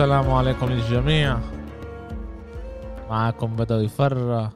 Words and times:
السلام 0.00 0.30
عليكم 0.30 0.66
للجميع. 0.66 1.38
معكم 3.10 3.56
بدوي 3.56 3.88
فرة 3.88 4.52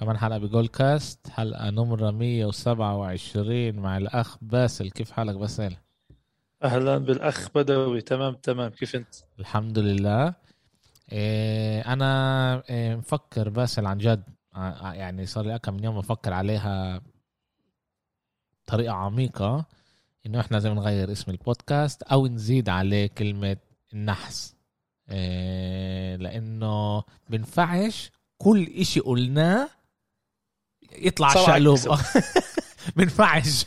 كمان 0.00 0.18
حلقة 0.18 0.38
بجول 0.38 0.68
كاست 0.68 1.28
حلقة 1.30 1.70
نمرة 1.70 2.10
127 2.10 3.76
مع 3.76 3.96
الأخ 3.96 4.36
باسل. 4.42 4.90
كيف 4.90 5.10
حالك 5.10 5.34
باسل؟ 5.34 5.76
أهلا 6.62 6.98
بالأخ 6.98 7.48
بدوي. 7.54 8.00
تمام 8.00 8.34
تمام. 8.34 8.70
كيف 8.70 8.96
أنت؟ 8.96 9.14
الحمد 9.38 9.78
لله. 9.78 10.34
إيه 11.12 11.80
أنا 11.92 12.62
إيه 12.70 12.96
مفكر 12.96 13.48
باسل 13.48 13.86
عن 13.86 13.98
جد. 13.98 14.22
ع- 14.54 14.94
يعني 14.94 15.26
صار 15.26 15.44
لي 15.44 15.58
كم 15.58 15.84
يوم 15.84 15.98
بفكر 16.00 16.32
عليها 16.32 17.00
بطريقة 18.66 18.92
عميقة 18.94 19.64
إنه 20.26 20.40
إحنا 20.40 20.56
لازم 20.56 20.72
نغير 20.72 21.12
اسم 21.12 21.30
البودكاست 21.30 22.02
أو 22.02 22.26
نزيد 22.26 22.68
عليه 22.68 23.06
كلمة 23.06 23.56
النحس 23.92 24.57
إيه 25.10 26.16
لأنه 26.16 27.02
بنفعش 27.28 28.10
كل 28.38 28.66
إشي 28.76 29.00
قلناه 29.00 29.68
يطلع 30.98 31.28
شقلوب. 31.46 31.78
بنفعش 32.96 33.66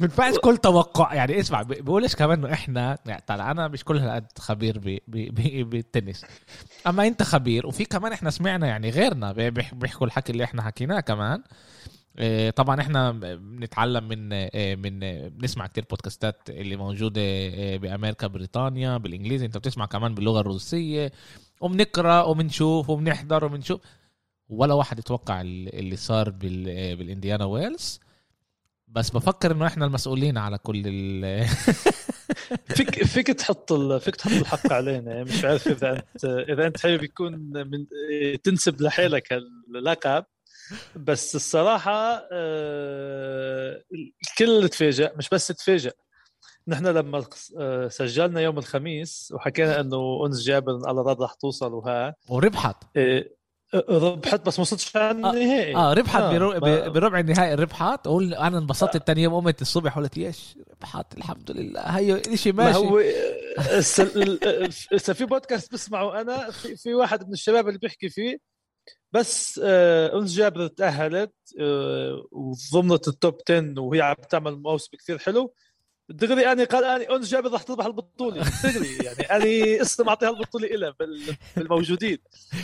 بنفعش 0.00 0.34
كل 0.34 0.56
توقع. 0.56 1.14
يعني 1.14 1.40
اسمع 1.40 1.62
بقولش 1.62 2.14
كمان 2.14 2.44
إنه 2.44 2.52
إحنا 2.54 2.98
يعني 3.06 3.22
طلع 3.26 3.50
أنا 3.50 3.68
مش 3.68 3.84
كل 3.84 3.98
هالقد 3.98 4.26
خبير 4.38 4.78
ب- 4.78 4.98
ب- 5.08 5.34
ب- 5.34 5.70
بالتنس. 5.70 6.24
أما 6.86 7.06
أنت 7.06 7.22
خبير 7.22 7.66
وفي 7.66 7.84
كمان 7.84 8.12
إحنا 8.12 8.30
سمعنا 8.30 8.66
يعني 8.66 8.90
غيرنا 8.90 9.32
بي- 9.32 9.50
بيح- 9.50 9.74
بيحكوا 9.74 10.06
الحكي 10.06 10.32
اللي 10.32 10.44
إحنا 10.44 10.62
حكيناه 10.62 11.00
كمان. 11.00 11.42
طبعا 12.56 12.80
إحنا 12.80 13.10
بنتعلم 13.36 14.08
من 14.08 14.32
إيه، 14.32 14.76
من 14.76 14.98
بنسمع 15.28 15.66
كتير 15.66 15.84
بودكاستات 15.90 16.50
اللي 16.50 16.76
موجودة 16.76 17.20
بأمريكا 17.76 18.26
بريطانيا 18.26 18.96
بالإنجليزي. 18.96 19.46
أنت 19.46 19.58
بتسمع 19.58 19.86
كمان 19.86 20.14
باللغة 20.14 20.40
الروسية. 20.40 21.12
وبنقرأ 21.60 22.22
وبنشوف 22.22 22.90
وبنحضر 22.90 23.44
وبنشوف. 23.44 23.80
ولا 24.48 24.74
واحد 24.74 24.98
يتوقع 24.98 25.40
ال- 25.40 25.74
اللي 25.78 25.96
صار 25.96 26.30
بال 26.30 26.96
بالإنديانا 26.96 27.44
ويلز. 27.44 28.00
بس 28.88 29.10
بفكر 29.10 29.52
إنه 29.52 29.66
إحنا 29.66 29.86
المسؤولين 29.86 30.38
على 30.38 30.58
كل 30.58 30.82
ال 30.86 31.46
فيك 32.76 33.04
فيك 33.04 33.26
تحط. 33.26 33.72
فيك 33.72 34.16
تحط 34.16 34.32
الحق 34.32 34.72
علينا. 34.72 35.12
يعني 35.12 35.24
مش 35.24 35.44
عارف 35.44 35.68
إذا 35.68 35.92
أنت 35.92 36.24
إذا 36.24 36.66
أنت 36.66 36.78
حابب 36.80 37.02
يكون 37.02 37.32
من 37.68 37.86
تنسب 38.42 38.80
لحالك 38.82 39.32
اللقب 39.76 40.24
بس 40.96 41.34
الصراحة 41.36 42.28
آه، 42.32 43.82
الكل 43.92 44.68
تفاجأ 44.68 45.12
مش 45.16 45.28
بس 45.28 45.46
تفاجأ. 45.46 45.92
نحن 46.68 46.86
لما 46.86 47.24
آه، 47.58 47.88
سجلنا 47.88 48.40
يوم 48.40 48.58
الخميس 48.58 49.32
وحكينا 49.34 49.80
إنه 49.80 50.26
أنس 50.26 50.42
جابر 50.42 50.80
على 50.88 51.00
رد 51.00 51.22
رح 51.22 51.34
توصل 51.34 51.72
وها. 51.72 52.14
وربحت. 52.28 52.76
إيه، 52.96 53.36
ربحت 53.88 54.46
بس 54.46 54.58
ما 54.58 54.62
وصلتش 54.62 54.96
على 54.96 55.10
النهائي. 55.10 55.74
آه 55.76 55.92
ربحت 55.92 56.20
آه، 56.20 56.32
برو... 56.32 56.50
ما- 56.60 56.88
بربع 56.88 57.18
النهائي 57.18 57.54
ربحت. 57.54 58.06
أقول 58.06 58.34
أنا 58.34 58.58
انبسطت 58.58 58.96
الثاني 58.96 59.22
يوم 59.22 59.34
قمت 59.34 59.62
الصبح 59.62 59.98
قلت 59.98 60.16
يش 60.18 60.58
ربحت 60.70 61.18
الحمد 61.18 61.50
لله. 61.50 61.80
هي 61.80 62.22
شيء 62.36 62.52
ما 62.52 62.64
ماشي. 62.64 62.78
هو 62.78 62.98
ال- 62.98 64.44
ال- 64.44 64.72
هسه 64.92 65.12
في 65.12 65.24
بودكاست 65.24 65.72
بسمعه 65.72 66.20
أنا 66.20 66.50
في, 66.50 66.76
في 66.76 66.94
واحد 66.94 67.26
من 67.26 67.32
الشباب 67.32 67.68
اللي 67.68 67.78
بيحكي 67.78 68.08
فيه 68.08 68.53
بس 69.12 69.60
آه 69.64 70.18
انس 70.18 70.32
جابر 70.34 70.66
تاهلت 70.66 71.34
آه 71.60 72.26
وضمنت 72.32 73.08
ال 73.08 73.16
top 73.16 73.38
10 73.50 73.80
وهي 73.80 74.00
عم 74.00 74.14
تعمل 74.30 74.56
موسم 74.62 74.96
كثير 74.96 75.18
حلو. 75.18 75.54
دغري 76.08 76.52
أني 76.52 76.64
قال 76.64 76.84
أني 76.84 77.16
انس 77.16 77.28
جابر 77.30 77.52
رح 77.52 77.62
تربح 77.62 77.84
البطولة. 77.86 78.42
دغري 78.64 78.96
يعني 79.04 79.22
أني 79.22 79.82
اسم 79.82 80.08
أعطيها 80.08 80.30
البطولة 80.30 80.68
لها 80.68 80.94
بال- 81.00 81.36
بالموجودين. 81.56 82.18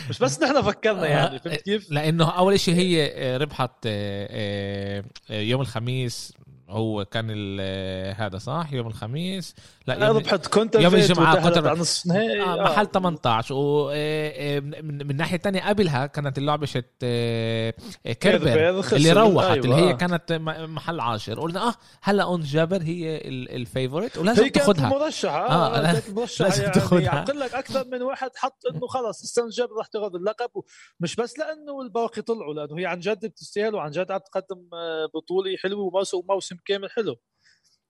مش 0.09 0.19
بس 0.19 0.41
نحن 0.41 0.61
فكرنا 0.61 1.07
يعني 1.07 1.39
فهمت 1.39 1.61
كيف؟ 1.61 1.91
لأنه 1.91 2.29
أول 2.31 2.59
شيء 2.59 2.75
هي 2.75 3.11
آه، 3.15 3.37
ربحت 3.37 3.71
آه، 3.85 4.27
آه، 4.31 5.03
آه، 5.29 5.41
يوم 5.41 5.61
الخميس 5.61 6.33
هو 6.71 7.05
كان 7.05 7.57
آه، 7.59 8.13
هذا 8.13 8.37
صح؟ 8.37 8.67
يوم 8.73 8.87
الخميس؟ 8.87 9.55
لا 9.87 10.07
يوم, 10.07 10.17
ربحت 10.17 10.47
كونتا 10.47 10.79
يوم 10.79 10.95
على 11.19 11.79
نصف 11.79 12.07
نهائي. 12.07 12.41
آه 12.41 12.55
محل 12.63 12.85
18 12.87 13.55
ومن 13.57 14.85
من 15.05 15.11
الناحيه 15.11 15.35
الثانية 15.35 15.61
قبلها 15.69 16.05
كانت 16.05 16.37
اللعبة 16.37 16.65
شت 16.65 16.85
آه، 17.03 17.73
آه، 18.05 18.13
خسر. 18.81 18.95
اللي 18.95 19.11
روحت 19.11 19.45
أيوة، 19.51 19.65
اللي 19.65 19.75
هي 19.75 19.89
آه. 19.89 19.93
كانت 19.93 20.31
محل 20.69 20.99
عاشر. 20.99 21.39
قلنا 21.39 21.67
آه 21.67 21.73
هلا 22.01 22.23
أون 22.23 22.41
جابر 22.41 22.81
هي 22.81 23.17
ال- 23.17 23.51
الفيفوريت 23.55 24.17
ولازم 24.17 24.43
هي 24.43 24.49
تاخذها 24.49 24.91
آه، 24.93 25.77
آه 25.77 25.91
كانت 25.91 26.07
المرشحة 26.09 26.45
لازم 26.47 26.61
يعني. 26.63 26.73
تاخدها. 26.73 27.09
عقل 27.09 27.39
لك 27.39 27.53
أكثر 27.53 27.87
من 27.87 28.01
واحد 28.01 28.29
حط 28.35 28.63
إنه 28.75 28.87
خلص 28.87 29.21
السنة 29.21 29.45
الجاية 29.45 29.67
راح 29.77 29.87
تاخذ 29.87 30.15
اللقب. 30.15 30.49
مش 30.99 31.15
بس 31.15 31.39
لأنه 31.39 31.81
الباقي 31.81 32.21
طلعوا 32.21 32.53
لأنه 32.53 32.79
هي 32.79 32.85
عن 32.85 32.99
جد 32.99 33.25
بتستاهل 33.25 33.75
وعن 33.75 33.91
جد 33.91 34.11
عم 34.11 34.19
تقدم 34.19 34.69
آه، 34.73 35.05
بطولة 35.15 35.57
حلوة 35.63 35.81
وموسم 35.83 36.17
وموسم 36.17 36.55
كامل 36.65 36.91
حلو 36.91 37.15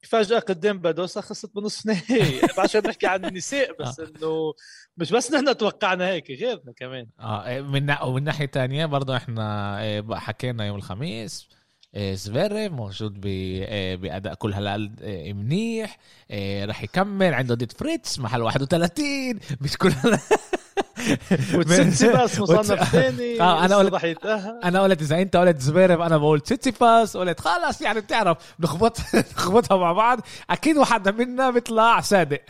فجأة 0.09 0.39
قدام 0.39 0.79
بادوسا 0.79 1.21
خسرت 1.21 1.55
بنصف 1.55 1.85
نهائي 1.85 2.41
عشان 2.57 2.81
نحكي 2.87 3.07
عن 3.07 3.25
النساء 3.25 3.75
بس 3.79 3.99
إنه 3.99 4.53
مش 4.97 5.11
بس 5.11 5.31
نحن 5.31 5.57
توقعنا 5.57 6.07
هيك 6.07 6.31
غيرنا 6.31 6.73
كمان. 6.77 7.07
آه 7.19 7.61
من 7.61 7.85
نا- 7.85 8.03
ومن 8.03 8.23
ناحية 8.23 8.45
تانية 8.45 8.85
برضه 8.85 9.17
إحنا 9.17 9.77
آه، 9.81 9.99
بقى 9.99 10.21
حكينا 10.21 10.65
يوم 10.65 10.75
الخميس 10.77 11.49
آه، 11.95 12.13
زفيرف 12.13 12.71
موجود 12.71 13.21
آه، 13.27 13.95
بأداء 13.95 14.33
كل 14.33 14.53
آه، 15.01 15.33
منيح 15.33 15.97
آه، 16.31 16.65
رح 16.65 16.83
يكمل 16.83 17.33
عنده 17.33 17.55
ضد 17.55 17.71
فريتز 17.71 18.19
محل 18.19 18.41
31 18.41 19.39
مش 19.61 19.77
كل 19.77 19.89
هلا- 19.91 20.19
وتسيتسيباس 21.55 22.39
مصنف 22.39 22.91
ثاني 22.91 23.41
آه، 23.41 23.65
أنا 23.65 23.75
قلت- 23.77 24.03
يتأهل 24.03 24.59
أنا 24.63 24.81
قلت 24.81 25.01
إذا 25.01 25.21
أنت 25.21 25.35
قلت 25.35 25.61
زفيرف 25.61 25.99
أنا 26.01 26.17
بقول 26.17 26.39
تسيتسيباس 26.39 27.17
قلت 27.17 27.39
خلص 27.39 27.81
يعني 27.81 28.01
بتعرف 28.01 28.37
نخبط 28.59 28.97
نخبطها 29.35 29.77
مع 29.77 29.93
بعض 29.93 30.19
أكيد 30.49 30.77
واحد 30.77 31.09
منا 31.09 31.49
بيطلع 31.49 31.99
صادق 32.01 32.41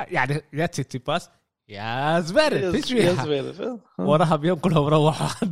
يعني 0.00 0.42
يا 0.52 0.66
تسيتسيباس 0.66 1.30
يا 1.68 2.20
زفيرف 2.20 2.76
فيش 2.76 2.90
يا 2.90 3.12
فيها 3.14 3.64
آه. 3.64 3.78
وراها 4.08 4.36
بيوم 4.36 4.58
كلهم 4.58 4.86
روحوا 4.86 5.48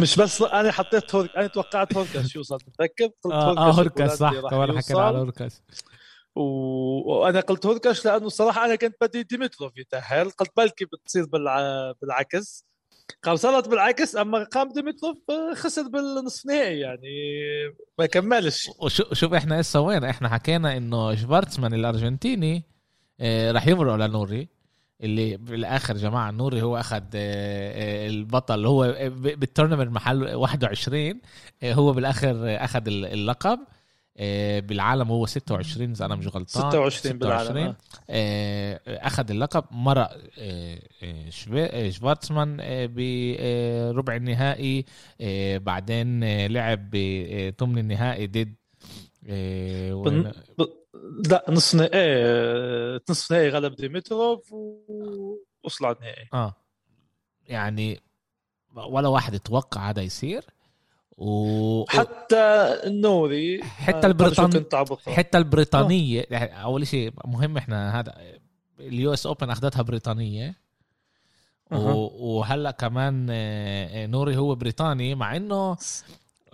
مش 0.00 0.16
بس 0.16 0.42
أنا 0.42 0.72
حطيت 0.72 1.14
هورك 1.14 1.36
أنا 1.36 1.46
توقعت 1.46 1.96
هوركاس 1.96 2.36
يوصل 2.36 2.58
تتذكر 2.60 3.04
قلت 3.24 3.34
آه 3.34 3.58
آه، 3.58 3.70
هوركاس 3.70 4.18
صح 4.18 4.32
كمان 4.50 4.78
حكينا 4.78 5.00
على. 5.00 5.18
هوركاس. 5.18 5.62
وأنا 6.36 7.40
قلت 7.40 7.66
هوركاش 7.66 8.04
لأنه 8.04 8.26
الصراحه 8.26 8.64
أنا 8.66 8.74
كنت 8.76 8.94
بدي 9.00 9.22
ديمتروف 9.22 9.76
يتاهل 9.78 10.30
قلت 10.30 10.50
بلكي 10.56 10.84
بتصير 10.84 11.26
بالع... 11.26 11.56
بالعكس؟ 12.02 12.64
قام 13.22 13.36
صارت 13.36 13.68
بالعكس 13.68 14.16
أما 14.16 14.44
قام 14.44 14.68
ديمتروف 14.72 15.18
خسر 15.54 15.82
بالنصف 15.88 16.46
نهائي 16.46 16.78
يعني 16.80 17.08
ما 17.98 18.06
كملش. 18.06 18.68
وشو- 18.78 19.12
شوف 19.14 19.34
إحنا 19.34 19.56
إيش 19.56 19.66
سوينا؟ 19.66 20.10
إحنا 20.10 20.28
حكينا 20.28 20.76
إنه 20.76 21.14
شفارتسمان 21.14 21.74
الأرجنتيني 21.74 22.64
آه، 23.20 23.52
رح 23.52 23.66
يمرق 23.66 23.94
لنوري. 23.94 24.48
اللي 25.02 25.36
بالآخر 25.36 25.96
جماعة 25.96 26.30
نوري 26.30 26.62
هو 26.62 26.76
أخذ 26.76 27.02
آه، 27.14 27.14
آه، 27.14 28.06
البطل. 28.08 28.66
هو 28.66 28.94
بالتورنمنت 29.10 29.88
محل 29.92 30.34
21 30.34 31.20
آه، 31.62 31.72
هو 31.72 31.92
بالآخر 31.92 32.64
أخذ 32.64 32.86
ال- 32.86 33.04
اللقب. 33.06 33.58
بالعالم 34.60 35.08
هو 35.10 35.26
26 35.26 35.90
إذا 35.90 36.04
أنا 36.04 36.14
مش 36.14 36.26
غلطان 36.26 36.70
26 36.70 37.18
بالعالم 37.18 37.56
آه. 37.56 37.76
آه، 38.10 38.80
أخذ 38.86 39.30
اللقب 39.30 39.64
مرق 39.70 40.10
آه، 40.38 40.78
آه، 41.02 41.30
آه، 41.42 41.90
شفارتسمان 41.90 42.56
آه، 42.60 42.86
بربع 43.92 44.16
النهائي 44.16 44.84
آه، 45.20 45.58
بعدين 45.58 46.24
آه، 46.24 46.46
لعب 46.46 46.90
بثمن 46.90 47.78
النهائي 47.78 48.26
ضد 48.26 48.54
آه، 49.28 49.92
وين- 49.94 50.22
بن- 50.22 50.32
ب... 50.58 50.64
لا 51.30 51.44
نصف 51.48 51.74
نهائي 51.74 51.90
آه، 51.94 53.00
نصف 53.10 53.32
نهائي 53.32 53.48
غلب 53.48 53.74
ديمتروف 53.76 54.52
ووصل 54.52 55.84
على 55.86 55.96
النهائي 55.96 56.28
آه. 56.34 56.54
يعني 57.48 58.00
ولا 58.74 59.08
واحد 59.08 59.34
يتوقع 59.34 59.90
هذا 59.90 60.02
يصير. 60.02 60.44
و 61.20 61.84
حتى 61.88 62.36
النوري 62.86 63.62
حتى 63.62 64.06
آه، 64.06 64.10
البريطان- 64.10 64.52
شو 64.52 64.58
كنت 64.58 64.74
عم 64.74 64.84
بقرأ. 64.84 65.14
حتى 65.14 65.38
البريطانية 65.38 66.26
يعني 66.30 66.62
أول 66.64 66.86
شيء 66.86 67.12
مهم 67.24 67.56
إحنا 67.56 68.00
هذا 68.00 68.14
ال 68.80 69.12
US 69.12 69.26
Open 69.26 69.50
أخذتها 69.50 69.82
بريطانية. 69.82 70.54
و- 71.72 72.36
وهلأ 72.38 72.70
كمان 72.70 73.26
آه، 73.30 74.06
نوري 74.06 74.36
هو 74.36 74.54
بريطاني 74.54 75.14
مع 75.14 75.36
إنه 75.36 75.76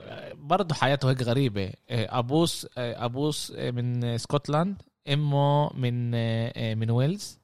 آه، 0.00 0.32
برضه 0.34 0.74
حياته 0.74 1.10
هيك 1.10 1.22
غريبة 1.22 1.72
أبوس 1.90 2.66
أبوس 2.78 3.50
من 3.50 4.04
اسكتلاند 4.04 4.82
إمه 5.08 5.70
من 5.74 6.10
من 6.78 6.90
ويلز 6.90 7.38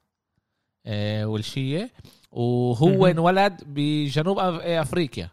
ولشيه 1.23 1.91
وهو. 2.31 3.05
انولد 3.07 3.63
بجنوب 3.65 4.39
أفريقيا 4.39 5.29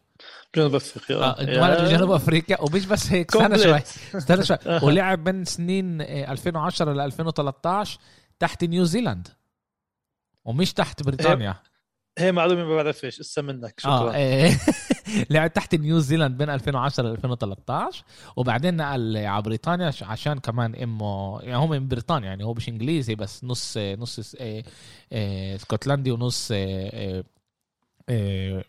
جنوب 0.56 0.75
أفريقيا. 0.75 1.25
آه، 1.25 1.41
انولد 1.41 1.81
بجنوب 1.85 2.11
أفريقيا 2.11 2.61
ومش 2.61 2.87
بس 2.87 3.12
هيك 3.12 3.37
استنى. 3.37 3.58
شوي. 3.58 3.76
استنى 4.20 4.44
شوي. 4.44 4.56
ولعب 4.82 5.29
من 5.29 5.44
سنين 5.44 6.00
آه، 6.00 6.32
2010 6.32 6.93
ل 6.93 7.00
2013 7.00 7.99
تحت 8.38 8.64
نيوزيلاند 8.64 9.29
ومش 10.44 10.73
تحت 10.73 11.02
بريطانيا. 11.02 11.56
هي 12.19 12.32
معلومة 12.32 12.64
ما 12.64 12.75
بعرفش 12.76 13.20
اسا 13.20 13.43
منك 13.43 13.81
شكرا 13.81 13.93
آه 13.93 14.14
إيه. 14.14 14.58
لعب 15.31 15.52
تحت 15.52 15.75
نيوزيلاند 15.75 16.38
بين 16.38 16.50
2010 16.50 17.05
ل 17.08 17.11
2013 17.12 18.05
وبعدين 18.37 18.76
نقل 18.76 19.17
على 19.17 19.43
بريطانيا 19.43 19.87
عش- 19.87 20.02
عشان 20.02 20.38
كمان 20.38 20.75
إمه 20.75 21.41
يعني 21.43 21.56
هو 21.56 21.67
من 21.67 21.88
بريطانيا 21.88 22.29
يعني 22.29 22.44
هو 22.44 22.55
مش 22.55 22.69
إنجليزي 22.69 23.14
بس 23.14 23.44
نص 23.44 23.76
نص 23.79 24.35
اسكتلندي 25.12 26.11
ونص 26.11 26.50
إيه 26.50 26.67
إيه 26.67 26.91
إيه 27.14 27.25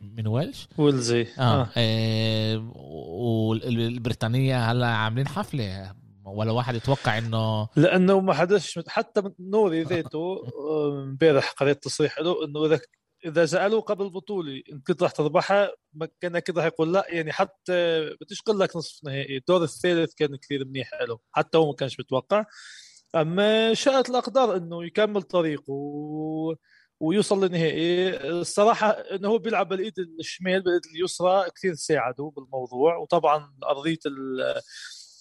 من 0.02 0.28
ويلش. 0.28 0.68
ويلزي. 0.78 1.28
آه, 1.40 1.70
آه. 1.78 2.72
والبريطانية 3.18 4.72
هلا 4.72 4.88
عاملين 4.88 5.28
حفلة. 5.28 5.96
ولا 6.26 6.52
واحد 6.52 6.76
يتوقع 6.76 7.18
إنه 7.18 7.68
لأنه 7.76 8.20
ما 8.20 8.34
حدش 8.34 8.80
حتى 8.88 9.22
نوري 9.40 9.84
ذيته 9.84 10.44
آه، 10.60 11.04
امبارح 11.04 11.52
قريت 11.52 11.84
تصريح 11.84 12.20
له 12.20 12.46
إنه 12.46 12.66
إذا 12.66 12.80
إذا 13.26 13.46
سألوه 13.46 13.82
قبل 13.82 14.06
البطوله 14.06 14.62
انت 14.74 14.88
كنت 14.88 15.04
راح 15.04 15.12
تربحها 15.12 15.72
كان 16.22 16.36
أكيد 16.36 16.58
راح 16.58 16.66
يقول 16.66 16.94
لا. 16.94 17.06
يعني 17.10 17.32
حتى 17.32 18.10
بديش 18.22 18.42
أقول 18.42 18.60
لك 18.60 18.76
نصف 18.76 19.04
نهائي 19.04 19.38
الدور 19.38 19.64
الثالث 19.64 20.14
كان 20.14 20.36
كثير 20.36 20.66
منيح 20.66 20.90
له. 21.08 21.20
حتى 21.32 21.58
هو 21.58 21.68
ما 21.68 21.74
كانش 21.76 22.00
متوقع. 22.00 22.46
أما 23.16 23.74
شاءت 23.74 24.10
الأقدار 24.10 24.58
إنه 24.58 24.86
يكمل 24.86 25.22
طريقه. 25.22 25.74
ويوصل 27.02 27.44
للنهائي. 27.46 28.10
الصراحة 28.30 28.90
إنه 28.90 29.28
هو 29.30 29.38
بيلعب 29.38 29.68
بالإيد 29.70 29.94
الشمال 30.20 30.62
بالإيد 30.62 30.82
اليسرى 30.96 31.50
كثير 31.56 31.74
ساعده 31.74 32.32
بالموضوع. 32.36 32.96
وطبعا 32.98 33.54
أرضية 33.64 34.00
ال- 34.06 34.62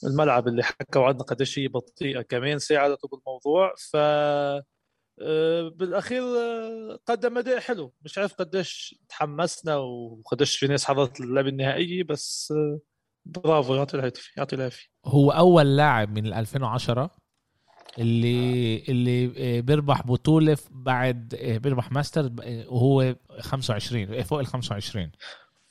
الملعب 0.04 0.48
اللي 0.48 0.62
حكوا 0.62 1.02
عنها 1.04 1.22
قديش 1.22 1.58
هي 1.58 1.68
بطيئة 1.68 2.22
كمان 2.22 2.58
ساعدته 2.58 3.08
بالموضوع. 3.08 3.74
ف 3.92 3.96
آه، 5.22 5.68
بالأخير 5.68 6.22
آه، 6.22 6.98
قدم 7.06 7.38
أداء 7.38 7.60
حلو. 7.60 7.92
مش 8.02 8.18
عارف 8.18 8.34
قديش 8.34 9.00
تحمسنا 9.08 9.76
وقديش 9.76 10.56
في 10.58 10.66
ناس 10.66 10.84
حضرت 10.84 11.20
اللعبه 11.20 11.48
النهائيه 11.48 12.04
بس 12.04 12.52
آه، 12.56 12.80
برافو. 13.24 13.74
يعطي 13.74 13.96
العافيه 13.96 14.30
يعطي 14.36 14.56
العافية. 14.56 14.86
هو 15.06 15.30
أول 15.30 15.76
لاعب 15.76 16.18
من 16.18 16.32
2010 16.32 17.19
اللي 17.98 18.82
اللي 18.88 19.32
آه، 19.38 19.60
بيربح 19.60 20.02
بطولة 20.06 20.56
بعد 20.70 21.34
آه، 21.40 21.58
بيربح 21.58 21.92
ماستر 21.92 22.30
آه، 22.42 22.64
وهو 22.68 23.14
25 23.40 24.14
آه، 24.14 24.22
فوق 24.22 24.38
ال 24.38 24.46
25 24.46 25.10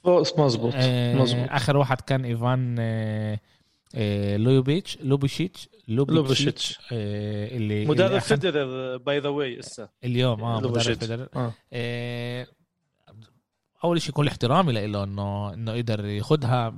فوق 0.04 0.39
مزبوط 0.39 0.74
آه، 0.75 1.16
مزبوط 1.16 1.48
آخر 1.50 1.77
واحد 1.77 2.01
كان 2.01 2.25
إيفان 2.25 2.75
آه، 2.80 3.39
آه، 3.95 4.38
لوبيتش 4.38 4.98
لوبيشيتش 5.01 5.69
لوبوشيتش 5.88 6.80
آه، 6.92 7.57
اللي 7.57 7.86
مدرب 7.86 8.19
فيدرر 8.19 8.98
by 8.97 9.19
the 9.19 9.30
way 9.30 9.59
اسا 9.60 9.89
اليوم 10.04 10.44
آه 10.44 10.57
مدرب. 10.60 10.80
فيدرر. 10.81 11.27
آه. 11.36 11.54
آه، 11.74 12.48
أول 13.83 14.01
شيء 14.01 14.13
كل 14.13 14.27
احترامي 14.27 14.74
له 14.88 15.04
إنه 15.04 15.54
إنه 15.54 15.72
قدر 15.74 16.06
ياخدها. 16.06 16.69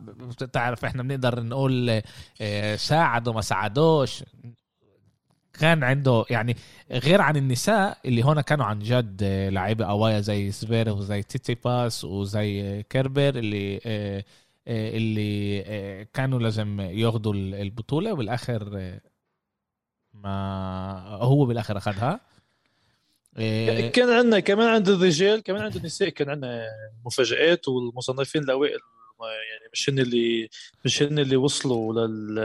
بتعرف 0.42 0.86
إحنا 0.86 1.04
بنقدر 1.04 1.44
نقول 1.44 2.02
آه، 2.42 2.76
ساعد 2.76 3.28
وما 3.28 3.42
ساعدوش. 3.42 4.24
كان 5.62 5.84
عنده 5.84 6.26
يعني 6.30 6.56
غير 6.92 7.22
عن 7.22 7.38
النساء 7.38 7.98
اللي 8.06 8.24
هون 8.26 8.42
كانوا 8.42 8.66
عن 8.66 8.80
جد 8.80 9.20
آه، 9.24 9.50
لعيبة 9.50 9.86
قوايا 9.86 10.20
زي 10.20 10.52
زفيرف 10.52 10.98
وزي 10.98 11.24
تسيتسيباس 11.24 12.04
وزي 12.04 12.84
كيربر 12.90 13.30
اللي 13.36 13.82
آه، 13.86 14.24
آه، 14.68 14.98
اللي 14.98 16.06
كانوا 16.14 16.40
لازم 16.40 16.80
ياخدوا 16.80 17.34
ال- 17.34 17.56
البطولة 17.56 18.14
بالاخر 18.14 18.72
آه، 18.78 19.02
ما 20.14 21.18
هو 21.22 21.46
بالآخر 21.46 21.78
أخذها. 21.78 22.20
آه، 23.38 23.90
كان 23.90 24.10
عندنا 24.10 24.40
كمان 24.40 24.68
عند 24.68 24.90
الرجال 24.90 25.40
كمان 25.44 25.62
عند 25.62 25.76
النساء 25.76 26.10
كان 26.10 26.30
عندنا 26.30 26.66
مفاجآت 27.06 27.68
والمصنفين 27.68 28.44
الأوائل 28.44 28.80
يعني 29.22 29.70
مش 29.74 29.90
هن 29.90 30.00
اللي 30.00 30.50
مش 30.86 31.04
هن 31.04 31.20
اللي 31.20 31.36
وصلوا 31.36 31.94
لل... 32.08 32.36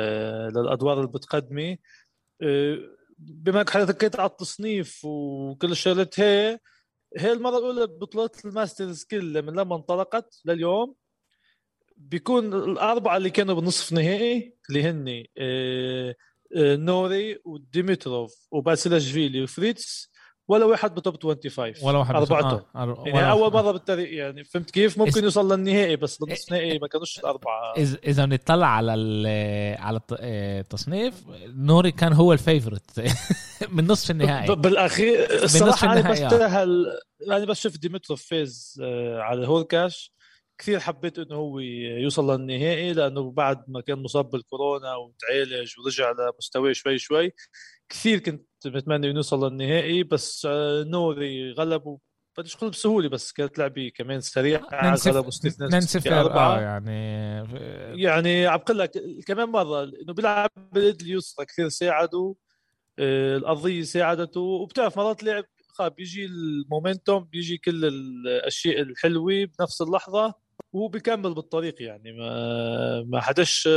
للأدوار 0.55 0.97
اللي 1.01 1.09
بتقدمي 1.13 1.79
أه، 2.43 2.79
بما 3.19 3.61
إنك 3.61 3.71
حكيت 3.71 4.21
على 4.21 4.31
التصنيف 4.31 5.05
وكل 5.05 5.73
الشغلات 5.73 6.21
هي 6.21 6.59
هي 7.17 7.33
المرة 7.33 7.59
الأولى 7.59 7.87
ببطولات 7.87 8.45
الماسترز 8.45 9.05
كلها 9.05 9.43
من 9.43 9.53
لما 9.53 9.77
انطلقت 9.77 10.41
لليوم. 10.45 10.95
بيكون 11.97 12.55
الأربعة 12.55 13.17
اللي 13.17 13.31
كانوا 13.31 13.55
بالنصف 13.55 13.93
نهائي 13.93 14.55
اللي 14.69 14.83
هن 14.83 15.25
أه، 15.39 16.15
أه، 16.57 16.77
نوري 16.77 17.39
وديمتروف 17.45 18.49
وباسيلاشفيلي 18.51 19.43
وفريتز 19.43 20.11
ولا 20.49 20.65
واحد 20.65 20.95
ب 20.95 21.02
top 21.02 21.23
25 21.23 21.75
ولا 21.83 21.99
واحد 21.99 22.15
اربعتهم 22.15 22.61
آه، 22.77 22.95
أر- 22.95 23.07
يعني 23.07 23.19
ولا- 23.19 23.31
أول 23.31 23.53
مرة 23.53 23.73
بالتاريخ 23.73 24.09
يعني 24.13 24.45
فهمت 24.45 24.71
كيف؟ 24.71 24.99
ممكن 24.99 25.11
اس- 25.19 25.23
يوصل 25.25 25.53
للنهائي 25.53 25.97
بس 25.97 26.19
بالنصف 26.19 26.53
نهائي 26.53 26.79
ما 26.79 26.89
كانوش 26.89 27.19
الاربعه 27.19 27.73
اذا 27.77 27.99
إذا 28.07 28.25
بنطلع 28.25 28.67
على 28.67 28.95
ال- 28.95 29.81
على 29.81 29.97
الت- 29.97 30.17
آه، 30.21 30.61
التصنيف 30.61 31.15
نوري 31.47 31.93
كان 31.93 32.13
هو 32.13 32.33
ال 32.33 32.40
favorite 32.40 33.01
من 33.73 33.87
نصف 33.87 34.11
النهائي. 34.11 34.55
ب- 34.55 34.61
بالأخير 34.63 35.43
الصراحه 35.45 35.93
أنا 35.93 36.01
النهائي،. 36.01 36.25
بستاهل 36.27 36.87
أنا 37.31 37.45
بس 37.45 37.61
شفت 37.61 37.81
ديمتروف 37.81 38.23
فاز 38.23 38.81
آه، 38.83 39.21
على 39.21 39.47
هوركاش 39.47 40.13
كثير 40.59 40.81
حبيت 40.81 41.19
إنه 41.19 41.35
هو 41.37 41.59
يوصل 41.59 42.31
للنهائي 42.31 42.93
لأنه 42.93 43.31
بعد 43.31 43.65
ما 43.69 43.81
كان 43.81 43.99
مصاب 43.99 44.31
بالكورونا 44.31 44.97
وتعالج 44.97 45.73
ورجع 45.79 46.11
لمستواه 46.11 46.73
شوي 46.73 46.99
شوي. 46.99 47.33
كثير 47.89 48.19
كنت 48.19 48.47
متمنى 48.67 49.07
إنه 49.11 49.17
يوصل 49.17 49.45
للنهائي 49.49 50.03
بس 50.03 50.47
آه، 50.51 50.83
نوري 50.83 51.53
غلبه 51.53 51.99
بديش 52.39 52.57
أقول 52.57 52.71
بسهولة 52.71 53.09
بس 53.09 53.33
كانت 53.33 53.59
لعبة 53.59 53.91
كمان 53.95 54.21
سريعة 54.21 54.95
غلبه 55.09 55.31
ستة 55.31 55.61
ثنين 55.61 55.89
ستة 55.89 56.07
أربعة. 56.07 56.57
آه 56.57 56.61
يعني. 56.61 58.03
يعني 58.03 58.47
عم 58.47 58.59
بقول 58.59 58.79
لك 58.79 58.91
كمان 59.27 59.49
مرة 59.49 59.85
إنه 59.85 60.15
بيلعب 60.15 60.51
باليد 60.73 61.01
اليسرى 61.01 61.47
كثير 61.47 61.69
ساعده 61.69 62.35
آه، 62.99 63.37
الأرضية 63.37 63.83
ساعدته 63.83 64.41
وبتعرف 64.41 64.99
مرات 64.99 65.23
لعب 65.23 65.45
خاب 65.69 65.95
بيجي 65.95 66.25
المومنتوم 66.25 67.25
بيجي 67.25 67.59
كل 67.59 67.85
الأشياء 67.85 68.81
الحلوة 68.81 69.49
بنفس 69.59 69.83
اللحظة. 69.83 70.46
وبيكمل 70.77 71.35
بالطريق 71.35 71.83
يعني 71.83 72.13
ما 72.13 73.03
ما 73.03 73.21
حدش 73.21 73.69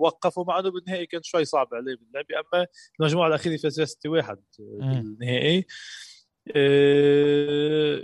وقفه 0.00 0.44
مع 0.44 0.58
إنه 0.58 0.70
بالنهائي 0.70 1.06
كان 1.06 1.22
شوي 1.22 1.44
صعب 1.44 1.68
عليه 1.74 1.96
باللعبه 1.96 2.26
أما 2.54 2.66
المجموعة 3.00 3.28
الأخيرة 3.28 3.56
فاز 3.56 3.80
6 3.80 4.10
1 4.10 4.38
بالنهائي. 4.58 5.66
آه، 6.56 8.02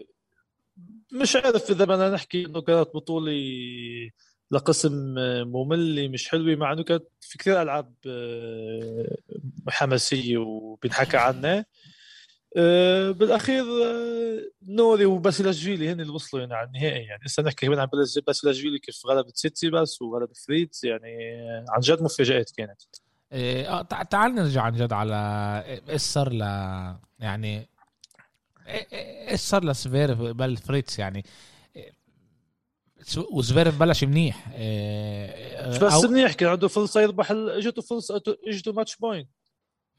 مش 1.13 1.37
عارف 1.37 1.71
إذا 1.71 1.85
بدنا 1.85 2.11
نحكي 2.11 2.47
إنه 2.47 2.61
كانت 2.61 2.89
بطولة 2.95 3.33
لقسم 4.51 5.15
مملة 5.47 6.09
مش 6.09 6.29
حلوة 6.29 6.57
مع 6.57 6.73
إنه 6.73 6.83
كانت 6.83 7.05
في 7.21 7.39
كثير 7.39 7.63
ألعاب 7.63 7.95
آه، 8.07 9.17
حماسية 9.69 10.39
وبنحكى 10.39 11.17
عنها. 11.17 11.67
آه، 12.57 13.11
بالاخير 13.11 13.63
آه، 13.63 14.41
نوري 14.67 15.05
وباسيلاشفيلي 15.05 15.93
هن 15.93 16.01
اللي 16.01 16.13
وصلوا 16.13 16.43
يعني 16.43 16.55
على 16.55 16.67
النهائي 16.67 17.05
يعني. 17.05 17.23
لسه 17.27 17.43
نحكي 17.43 17.67
كمان 17.67 17.79
عن 17.79 17.89
باسيلاشفيلي 18.27 18.79
كيف 18.79 19.07
غلب 19.07 19.37
تسيتسيباس 19.37 20.03
وغلب 20.03 20.37
فريتز 20.37 20.81
يعني 20.85 21.35
آه، 21.35 21.65
عن 21.69 21.81
جد 21.81 22.03
مفاجآت 22.03 22.51
كانت. 22.57 22.81
آه 23.33 23.83
تع- 23.83 24.03
تعال 24.03 24.35
نرجع 24.35 24.63
عن 24.63 24.73
جد 24.73 24.93
على 24.93 25.15
إيش 25.89 26.01
صار 26.01 26.33
ل 26.33 26.41
يعني 27.19 27.69
إيش 29.31 29.41
صار 29.41 29.65
لزفيرف 29.65 30.19
بل 30.21 30.57
فريتز 30.57 31.01
يعني؟ 31.01 31.25
وزفيرف 33.33 33.79
بلش 33.81 34.05
منيح 34.05 34.49
مش 35.69 35.79
بس 35.79 36.05
منيح 36.05 36.33
كان 36.33 36.49
عنده 36.49 36.69
فرصة 36.69 37.01
يربح 37.01 37.31
اجته 37.31 37.83
فرصة 37.83 38.23
اجته 38.49 38.73
match 38.73 38.97
point 38.97 39.29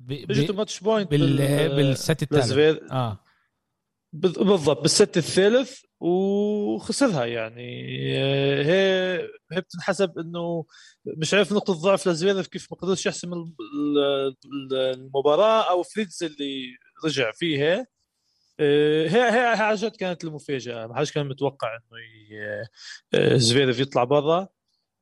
اجته 0.10 0.54
match 0.54 0.80
point 0.80 1.12
بال 1.12 1.38
بال 1.76 1.94
set 1.94 2.22
الثالث. 2.24 2.44
آه. 2.92 3.20
بال- 4.14 4.32
بالضبط 4.32 4.82
بال 4.82 4.96
set 4.96 5.18
الثالث 5.18 5.80
وخسرها 6.00 7.26
يعني. 7.26 7.84
هي 8.66 9.28
هي 9.52 9.60
بتنحسب 9.62 10.20
إنه 10.20 10.66
مش 11.06 11.34
عارف 11.34 11.52
نقطة 11.54 11.74
ضعف 11.74 12.08
لزفيرف 12.08 12.48
كيف 12.48 12.68
ما 12.72 12.78
قدرش 12.78 13.06
يحسم 13.06 13.34
ال- 13.34 13.56
ال- 14.46 14.74
المباراة 14.74 15.70
أو 15.70 15.84
فريتز 15.84 16.24
اللي 16.24 16.64
رجع 17.06 17.32
فيها. 17.32 17.88
آه، 18.60 19.08
هي 19.08 19.62
هي 19.72 19.76
جد 19.76 19.96
كانت 19.96 20.24
المفاجأة. 20.24 20.88
ما 20.88 20.96
حدش 20.96 21.12
كان 21.12 21.28
متوقع 21.28 21.68
إنه 21.76 22.62
آه، 23.14 23.38
زفيرف 23.38 23.80
يطلع 23.80 24.04
برا. 24.04 24.48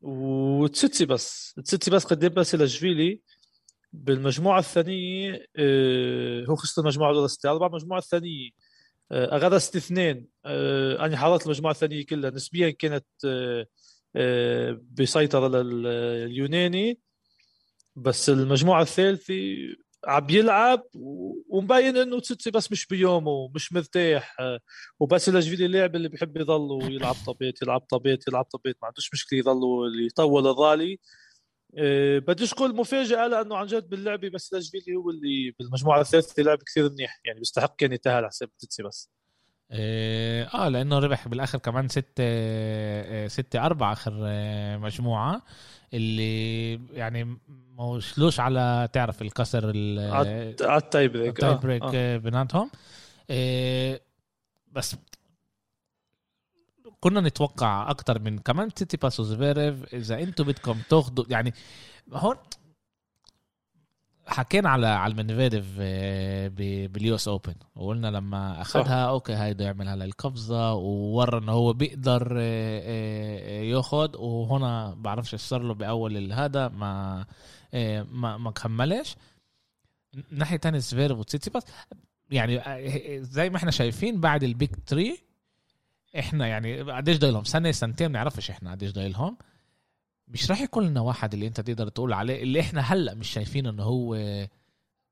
وتسيتسيباس 0.02 1.54
تسيتسيباس 1.66 2.04
قدام 2.06 2.30
باسيلاشفيلي 2.30 3.10
بالمجموعة 3.10 3.39
الثانية 4.60 5.46
آه، 5.58 6.46
هو 6.46 6.56
خسر 6.56 6.82
المجموعة 6.82 7.12
الأولى 7.12 7.28
6 7.28 7.50
4 7.52 7.68
المجموعة 7.68 8.00
الثانية 8.00 8.50
آه، 9.12 9.36
أخذها 9.36 9.60
6 9.60 9.78
2 9.78 10.28
أنا 11.06 11.18
حضرت 11.18 11.46
المجموعة 11.46 11.72
الثانية 11.72 12.06
كلها؟ 12.06 12.30
نسبيا 12.32 12.70
كانت 12.70 13.06
آه، 13.26 13.66
آه، 14.16 14.82
بسيطرة 14.92 15.48
لليوناني 15.48 17.00
بس 17.96 18.30
المجموعة 18.30 18.82
الثالثة 18.82 19.34
عم 20.08 20.30
يلعب 20.30 20.84
ومبين 21.50 21.98
إنه 21.98 22.20
تسيتسيباس 22.20 22.72
مش 22.72 22.88
بيومه 22.88 23.52
مش 23.56 23.74
مرتاح 23.74 24.38
وبس 25.00 25.30
لجفيلي 25.30 25.66
اللاعب 25.66 25.96
اللي 25.96 26.10
بيحب 26.10 26.38
يضل 26.38 26.94
يلعب 26.94 27.16
طبيت 27.28 27.62
يلعب 27.62 27.82
طبيت 27.82 28.28
يلعب 28.28 28.46
طبيت 28.46 28.78
ما 28.82 28.88
عندوش 28.88 29.10
مشكلة 29.14 29.40
يضل 29.40 30.06
يطول 30.06 30.48
الرالي. 30.48 31.00
أه 31.78 32.20
بديش 32.20 32.54
أقول 32.54 32.76
مفاجأة 32.76 33.28
لأنه 33.28 33.58
عن 33.58 33.66
جد 33.66 33.90
باللعبة 33.90 34.30
بس 34.30 34.54
لجفيلي 34.54 34.96
هو 34.96 35.10
اللي 35.10 35.56
بالمجموعة 35.60 36.02
الثالثة 36.02 36.44
لعب 36.44 36.58
كثير 36.58 36.90
منيح 36.90 37.22
يعني 37.26 37.40
بيستحق 37.40 37.76
كان 37.76 37.92
ينتهي 37.92 38.14
على 38.14 38.28
حساب 38.28 38.50
تسيتسي 38.58 38.84
بس 38.84 39.10
آه, 39.72 40.44
آه، 40.44 40.70
لأنه 40.70 41.00
ربح 41.00 41.28
بالآخر 41.28 41.58
كمان 41.58 41.88
ستة 41.88 43.28
ستة 43.28 43.66
أربعة 43.66 43.94
آخر 43.94 44.14
آه، 44.24 44.78
مجموعة 44.78 45.42
اللي 45.94 46.74
يعني 46.94 47.24
ما 47.78 47.84
وصلوش 47.84 48.40
على 48.40 48.90
تعرف 48.94 49.22
الكسر 49.22 49.66
على 50.62 50.78
ال 50.78 50.85
tie 50.85 51.08
break 51.08 51.30
ال 51.30 51.36
tie 51.36 51.56
break 51.56 51.84
آه. 51.84 51.92
آه. 51.94 52.18
بيناتهم 52.18 52.72
آه 53.30 54.00
بس 54.72 54.96
كنا 57.00 57.22
نتوقع 57.22 57.90
أكتر 57.90 58.20
من 58.20 58.40
كمان 58.40 58.70
تسيتسيباس 58.76 59.20
وزفيريف 59.20 59.94
إذا 59.94 60.20
أنتم 60.20 60.44
بدكم 60.44 60.78
تاخذوا 60.90 61.26
يعني 61.30 61.54
هون 62.14 62.36
حكينا 64.28 64.70
على 64.70 64.88
على 64.88 65.12
ميدفيديف 65.12 65.66
آه، 65.80 66.48
بال 66.88 67.16
US 67.16 67.28
Open 67.28 67.56
وقلنا 67.76 68.08
لما 68.08 68.62
اخذها 68.62 69.06
okay 69.10 69.34
هاي 69.34 69.54
بده 69.54 69.66
يعمل 69.66 69.88
على 69.88 70.06
القفزه 70.06 70.74
وورى 70.74 71.38
إنه 71.38 71.52
هو 71.52 71.74
بيقدر 71.74 72.38
آه، 72.38 72.82
آه، 72.86 73.62
ياخذ 73.62 74.18
وهنا 74.18 74.94
بعرفش 74.98 75.34
إيش 75.34 75.42
صار 75.42 75.62
له 75.62 75.74
بأول 75.74 76.34
هذا 76.34 76.68
ما 76.68 77.26
ما 78.12 78.38
ما 78.38 78.52
كملش. 78.52 79.16
ناحية 80.32 80.58
ثانية 80.58 80.80
زفيرف 80.80 81.20
وتسيتسيباس 81.20 81.64
يعني 82.32 82.62
زي 83.24 83.50
ما 83.50 83.58
إحنا 83.58 83.72
شايفين 83.72 84.20
بعد 84.20 84.44
ال 84.44 84.51
Big 84.51 84.72
Three 84.86 85.29
إحنا 86.18 86.48
يعني 86.48 86.82
قديش 86.82 87.18
ضايلهم؟ 87.20 87.44
سنة 87.44 87.72
سنتين 87.72 88.08
بنعرفش 88.08 88.50
إحنا 88.50 88.72
قديش 88.72 88.92
ضايلهم. 88.92 89.38
مش 90.28 90.50
راح 90.52 90.62
يكون 90.62 90.88
لنا 90.88 91.02
واحد 91.02 91.34
اللي 91.34 91.48
أنت 91.48 91.62
تقدر 91.62 91.88
تقول 91.90 92.14
عليه 92.14 92.44
اللي 92.44 92.60
إحنا 92.60 92.82
هلأ 92.82 93.14
مش 93.14 93.30
شايفين 93.30 93.68
إنه 93.68 93.84
هو 93.84 94.18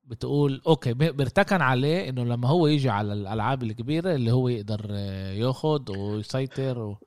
بتقول 0.04 0.62
okay 0.66 0.94
بيرتكن 0.94 1.60
عليه 1.60 2.08
إنه 2.08 2.24
لما 2.24 2.48
هو 2.48 2.66
يجي 2.66 2.88
على 2.88 3.12
الألعاب 3.12 3.62
الكبيرة 3.62 4.14
اللي 4.14 4.30
هو 4.32 4.48
يقدر 4.48 4.90
ياخذ 5.34 5.96
ويسيطر 5.98 6.78
و... 6.78 6.98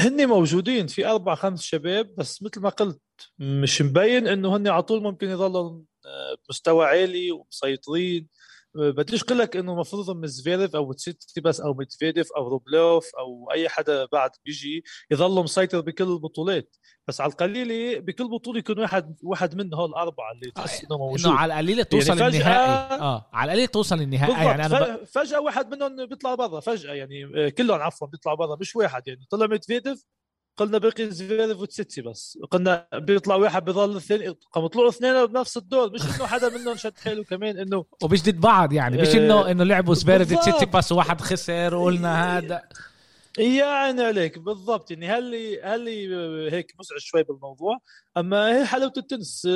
هن 0.00 0.26
موجودين 0.26 0.86
في 0.86 1.06
أربع 1.06 1.34
خمس 1.34 1.62
شباب 1.62 2.14
بس 2.18 2.42
مثل 2.42 2.60
ما 2.60 2.68
قلت 2.68 3.00
مش 3.38 3.82
مبين 3.82 4.26
إنه 4.28 4.56
هن 4.56 4.68
على 4.68 4.82
طول 4.82 5.02
ممكن 5.02 5.28
يضلوا 5.28 5.82
بمستوى 6.48 6.86
عالي 6.86 7.32
ومسيطرين. 7.32 8.28
بديش 8.76 9.22
أقول 9.22 9.38
لك 9.38 9.56
إنه 9.56 9.72
المفروض 9.72 10.10
من 10.10 10.26
زفيرف 10.26 10.76
أو 10.76 10.92
تسيتسيباس 10.92 11.60
أو 11.60 11.74
ميدفيديف 11.74 12.32
أو 12.32 12.48
روبلوف 12.48 13.10
أو 13.18 13.50
أي 13.52 13.68
حدا 13.68 14.06
بعد 14.12 14.30
بيجي 14.44 14.84
يضل 15.10 15.42
مسيطر 15.44 15.80
بكل 15.80 16.04
البطولات. 16.04 16.76
بس 17.08 17.20
على 17.20 17.32
القليله 17.32 18.00
بكل 18.00 18.28
بطولة 18.28 18.58
يكون 18.58 18.78
واحد 18.80 19.16
واحد 19.22 19.54
من 19.54 19.74
هول 19.74 19.90
الأربعة 19.90 20.32
اللي 20.32 20.50
تحس 20.50 20.84
إنه 20.84 20.98
موجود. 20.98 21.26
انه 21.26 21.34
على 21.34 21.52
القليله 21.52 21.82
توصل 21.82 22.18
يعني 22.18 22.36
النهائي. 22.36 23.00
آه 23.00 23.30
على 23.32 23.48
القليله 23.52 23.72
توصل 23.72 24.00
النهائي. 24.00 24.46
يعني 24.46 24.66
أنا 24.66 24.96
ب... 24.96 25.04
فجأة 25.04 25.40
واحد 25.40 25.74
منهم 25.74 26.06
بيطلع 26.06 26.34
برا 26.34 26.60
فجأة 26.60 26.92
يعني 26.92 27.24
آه، 27.36 27.48
كلهم 27.48 27.80
عفوا 27.80 28.08
بيطلعوا 28.08 28.36
برا 28.36 28.56
مش 28.60 28.76
واحد 28.76 29.08
يعني. 29.08 29.26
طلع 29.30 29.46
ميدفيديف 29.46 30.04
قلنا 30.56 30.78
بقي 30.78 31.10
زفيرف 31.10 31.60
وتسيتسيباس. 31.60 32.38
قلنا 32.50 32.88
بيطلع 32.94 33.34
واحد 33.34 33.64
بيضل 33.64 33.96
اثنين 33.96 34.34
قاموا 34.52 34.68
طلعوا 34.68 34.88
اثنين 34.88 35.26
بنفس 35.26 35.56
الدور. 35.56 35.92
مش 35.92 36.02
إنه 36.02 36.26
حدا 36.26 36.48
منهم 36.48 36.76
شد 36.76 36.98
حيله 36.98 37.24
كمان 37.24 37.58
إنه 37.58 37.84
وبيجدد 38.04 38.40
بعض 38.40 38.72
يعني. 38.72 39.02
مش 39.02 39.14
انه 39.14 39.34
آه، 39.34 39.50
إنه 39.50 39.64
لعبوا 39.64 39.94
زفيرف 39.94 40.32
وتسيتسيباس 40.32 40.92
وواحد 40.92 41.20
خسر 41.20 41.74
وقلنا 41.74 42.38
هذا. 42.38 42.62
يعني 43.38 44.02
عليك 44.02 44.38
بالضبط. 44.38 44.90
يعني 44.90 45.08
هل 45.08 45.34
هل 45.64 45.88
هيك 46.52 46.74
مزعج 46.80 46.98
شوي 46.98 47.22
بالموضوع. 47.22 47.78
أما 48.16 48.56
هي 48.58 48.64
حلاوة 48.66 48.92
التنس. 48.96 49.48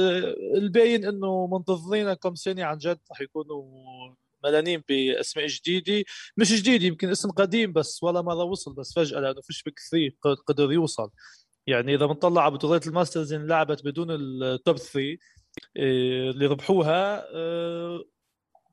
الباين 0.54 1.04
إنه 1.04 1.46
منتظرين 1.52 2.14
كم 2.14 2.34
سنه 2.34 2.64
عن 2.64 2.78
جد 2.78 2.98
رح 3.12 3.20
يكونوا 3.20 3.62
ملانين 4.44 4.82
بأسماء 4.88 5.46
جديدة. 5.46 6.04
مش 6.36 6.52
جديد 6.62 6.82
يمكن 6.82 7.10
اسم 7.10 7.30
قديم 7.30 7.72
بس 7.72 8.02
ولا 8.02 8.22
مره 8.22 8.44
وصل 8.44 8.74
بس 8.74 8.92
فجأة 8.96 9.20
لأنه 9.20 9.40
فيش 9.40 9.62
Big 9.62 9.78
Three 9.90 10.16
قدر 10.46 10.72
يوصل. 10.72 11.10
يعني 11.66 11.94
إذا 11.94 12.06
بنطلع 12.06 12.42
على 12.42 12.54
بطولات 12.54 12.86
ال 12.86 12.92
Masters 12.92 13.32
اللي 13.32 13.46
لعبت 13.46 13.84
بدون 13.84 14.06
ال 14.10 14.27
top 14.27 14.76
three 14.78 15.18
آه، 15.76 16.30
اللي 16.30 16.46
ربحوها 16.46 17.26
آه، 17.34 18.04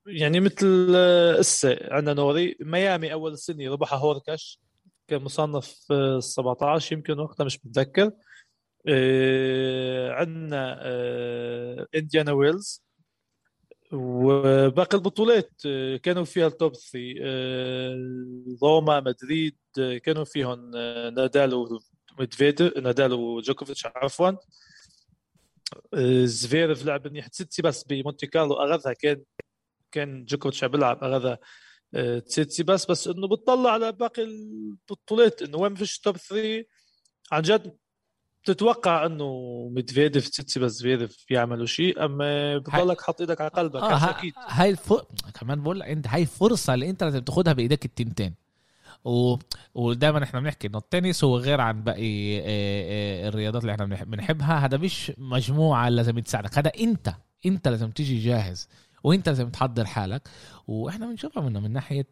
يعني 0.07 0.39
مثل 0.39 0.95
إسا 1.39 1.77
عندنا 1.93 2.13
نوري 2.13 2.57
ميامي 2.62 3.13
أول 3.13 3.38
سنة 3.38 3.71
ربحها 3.71 4.00
هوركاش 4.00 4.60
كان 5.07 5.21
مصنف 5.21 5.88
17 6.19 6.93
يمكن 6.95 7.19
وقتها 7.19 7.43
مش 7.43 7.65
متذكر. 7.65 8.12
آه، 8.88 10.12
عندنا 10.12 10.79
آه، 10.81 11.88
انديانا 11.95 12.31
ويلز 12.31 12.83
وباقي 13.91 14.98
البطولات 14.98 15.51
آه، 15.65 15.98
كانوا 15.98 16.24
فيها 16.24 16.48
ال 16.48 16.54
top 16.54 16.74
3 16.75 17.00
روما 18.63 19.00
مدريد 19.00 19.58
كانوا 20.03 20.24
فيهم 20.24 20.70
نادال 21.15 21.53
وميدفيديف 22.17 22.77
نادال 22.77 23.13
وجوكوفيتش 23.13 23.86
عفوا. 23.86 24.32
زفيرف 26.25 26.86
لعب 26.86 27.08
منيح 27.08 27.27
تسيتسيباس 27.32 27.84
بمونتي 27.84 28.27
كارلو 28.27 28.53
اخذها 28.53 28.94
كان 28.94 29.24
كان 29.91 30.25
جوكوفيتش 30.25 30.63
عم 30.63 30.72
بيلعب 30.72 31.03
اخذها 31.03 31.39
تسيتسيباس 32.20 32.86
بس 32.86 33.08
إنه 33.08 33.27
بتطلع 33.27 33.72
على 33.72 33.91
باقي 33.91 34.24
البطولات 34.24 35.41
إنه 35.41 35.58
وين 35.58 35.75
فيش 35.75 36.00
top 36.00 36.17
3 36.17 36.65
عن 37.32 37.41
جد 37.41 37.77
بتتوقع 38.50 39.06
إنه 39.06 39.70
ميدفيديف 39.72 40.30
تسيتسيباس 40.29 40.82
زفيريف 40.82 41.32
يعملوا 41.32 41.66
شيء 41.66 42.06
اما 42.06 42.58
بتضلك 42.58 43.01
حاط 43.01 43.22
إيدك 43.22 43.42
على 43.42 43.50
قلبك؟ 43.50 43.82
آه 43.82 44.10
أكيد. 44.10 44.34
هاي 44.48 44.70
الف... 44.70 44.94
كمان 45.39 45.62
بقول 45.62 45.84
أنت 45.84 46.08
هاي 46.08 46.25
فرصة 46.25 46.74
اللي 46.74 46.89
انت 46.89 47.04
لازم 47.04 47.20
تاخذها 47.20 47.54
بايديك 47.54 47.86
التنتين. 47.86 48.34
و... 49.06 49.36
ودائما 49.75 50.24
إحنا 50.24 50.39
بنحكي 50.39 50.68
إنه 50.68 50.77
التنس 50.77 51.24
هو 51.24 51.38
غير 51.38 51.62
عن 51.62 51.84
باقي 51.84 52.39
آه، 52.39 52.44
آه، 52.46 53.30
الرياضات 53.30 53.62
اللي 53.62 53.72
إحنا 53.72 53.86
بنحبها. 53.86 54.66
هذا 54.66 54.77
مش 54.77 55.12
مجموعة 55.18 55.89
لازم 55.89 56.20
تساعدك. 56.20 56.58
هذا 56.58 56.72
أنت 56.80 57.13
أنت 57.46 57.68
لازم 57.68 57.92
تيجي 57.92 58.20
جاهز 58.20 58.70
وأنت 59.04 59.30
لازم 59.30 59.50
تحضر 59.50 59.86
حالك. 59.86 60.30
وإحنا 60.68 61.06
بنشوفها 61.06 61.44
منه 61.44 61.60
من 61.60 61.72
ناحية 61.72 62.08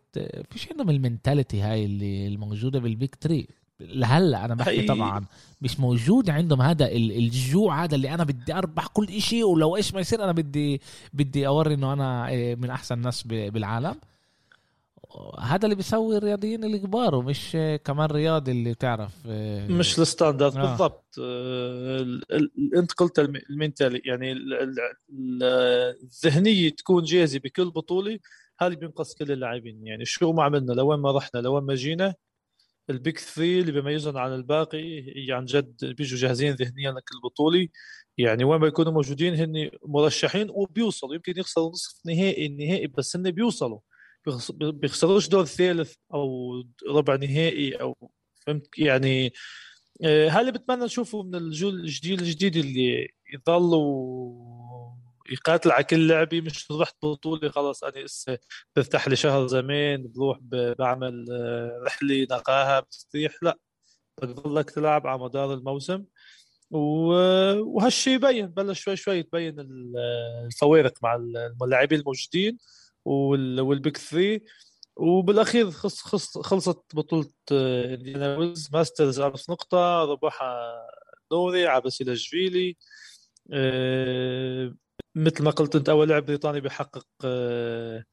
فيش 0.50 0.72
عندهم 0.72 0.90
ال 0.90 0.97
mentality 0.97 1.62
هاي 1.62 1.86
اللي 1.86 2.28
الموجودة 2.28 2.80
بال 2.80 2.94
Big 2.94 3.16
Three. 3.16 3.48
لهلا 3.80 4.46
أنا 4.46 4.56
بحكي 4.56 4.82
طبعا 4.82 5.26
مش 5.62 5.80
موجود 5.80 6.30
عندهم 6.30 6.62
هذا 6.62 6.92
الجوع 6.92 7.84
هذا 7.84 7.96
اللي 7.96 8.14
أنا 8.14 8.24
بدي 8.24 8.54
أربح 8.54 8.88
كل 8.88 9.08
إشي 9.10 9.44
ولو 9.44 9.76
إيش 9.76 9.94
ما 9.94 10.00
يصير 10.00 10.24
أنا 10.24 10.32
بدي 10.32 10.82
بدي 11.14 11.48
أوري 11.48 11.74
إنه 11.74 11.94
أنا 11.94 12.28
إيه، 12.28 12.56
من 12.56 12.70
أحسن 12.70 12.96
الناس 12.96 13.24
بالعالم. 13.28 13.96
هذا 15.40 15.66
اللي 15.66 15.76
بيسوي 15.76 16.18
الرياضيين 16.18 16.64
الكبار 16.64 17.16
ومش 17.16 17.58
كمان 17.86 18.10
رياضي 18.10 18.52
اللي 18.52 18.74
بتعرف 18.74 19.14
آه، 19.28 19.68
مش 19.68 20.00
ال 20.00 20.06
standard 20.06 20.58
آه. 20.58 20.70
بالضبط. 20.70 21.16
آه، 21.20 22.20
أنت 22.76 22.92
قلت 22.92 23.20
ال 23.50 23.55
mentality 23.55 24.02
يعني 24.06 24.36
الذهنية 26.04 26.70
تكون 26.70 27.04
جاهزة 27.04 27.40
بكل 27.40 27.70
بطولة 27.70 28.20
هذا 28.60 28.76
بينقص 28.76 29.16
كل 29.16 29.32
اللاعبين. 29.32 29.88
يعني 29.88 30.06
شو 30.06 30.32
ما 30.32 30.44
عملنا 30.44 30.74
لوين 30.74 31.00
ما 31.00 31.12
رحنا 31.12 31.40
لوين 31.40 31.64
ما 31.64 31.76
جينا 31.76 32.16
البيك 32.90 33.20
ثري 33.20 33.60
اللي 33.60 33.72
بيميزهم 33.72 34.18
عن 34.18 34.34
الباقي 34.34 35.04
عن 35.30 35.46
جد 35.46 35.86
بيجوا 35.86 36.20
جاهزين 36.20 36.54
ذهنيا 36.56 36.92
لكل 36.92 37.20
بطولة. 37.24 37.68
يعني 38.18 38.44
وين 38.44 38.62
ما 38.62 38.68
يكونوا 38.68 38.92
موجودين 38.92 39.36
هن 39.36 39.70
مرشحين 39.86 40.50
وبيوصلوا. 40.50 41.16
يمكن 41.16 41.34
يخسروا 41.40 41.72
نصف 41.72 42.06
نهائي 42.06 42.46
النهائي 42.46 42.88
بس 42.88 43.16
هن 43.16 43.32
بيوصلوا. 43.32 43.80
بيخسروش 44.54 45.28
دور 45.28 45.46
ثالث 45.46 45.94
أو 46.14 46.54
ربع 46.90 47.16
نهائي 47.16 47.76
أو 47.76 48.12
فهمت؟ 48.48 48.68
يعني 48.78 49.34
آه، 50.04 50.30
هل 50.30 50.52
بتمنى 50.52 50.86
نشوفه 50.86 51.24
من 51.24 51.36
الجيل 51.36 52.20
الجديد 52.20 52.58
اللي 52.58 53.10
يضلوا 53.34 54.65
يقاتل 55.30 55.72
على 55.72 55.84
كل 55.84 56.08
لعبه 56.08 56.42
مش 56.42 56.72
رحت 56.72 56.96
بطولة 57.04 57.50
خلاص 57.50 57.84
أنا 57.84 58.06
هسه 58.06 58.38
برتاح 58.76 59.08
لي 59.08 59.16
شهر 59.16 59.48
زمان 59.48 60.12
بروح 60.16 60.38
بعمل 60.52 61.26
آه، 61.32 61.84
رحلة 61.88 62.28
نقاهة 62.32 62.86
بستريح 62.92 63.36
لا 63.42 63.58
بتضلك 64.22 64.72
تلعب 64.72 65.08
على 65.08 65.20
مدار 65.20 65.54
الموسم. 65.54 66.06
وهالشيء 66.72 68.14
يبين 68.14 68.48
بلش 68.48 68.80
شوي 68.82 68.96
شوي 68.96 69.24
تبين 69.24 69.56
الفوارق 70.46 70.94
مع 71.04 71.16
اللاعبين 71.64 72.00
الموجودين 72.00 72.58
وال 73.06 73.42
Big 73.42 73.98
3 73.98 74.42
وبالأخير 74.96 75.72
خلص 75.72 76.02
خلص 76.02 76.38
خلصت 76.38 76.96
بطولة 76.96 77.30
انديانا 77.52 78.38
ويلز 78.38 78.70
Masters 78.74 79.20
1000 79.20 79.50
نقطة 79.50 80.04
ربحها 80.04 80.88
نوري 81.32 81.68
على 81.68 82.04
باسيلاشفيلي 82.04 82.78
مثل 85.16 85.44
ما 85.44 85.52
قلت 85.52 85.76
أنت 85.76 85.90
أول 85.90 86.10
لاعب 86.10 86.26
بريطاني 86.26 86.62
بيحقق 86.62 87.08
آه، 87.26 88.04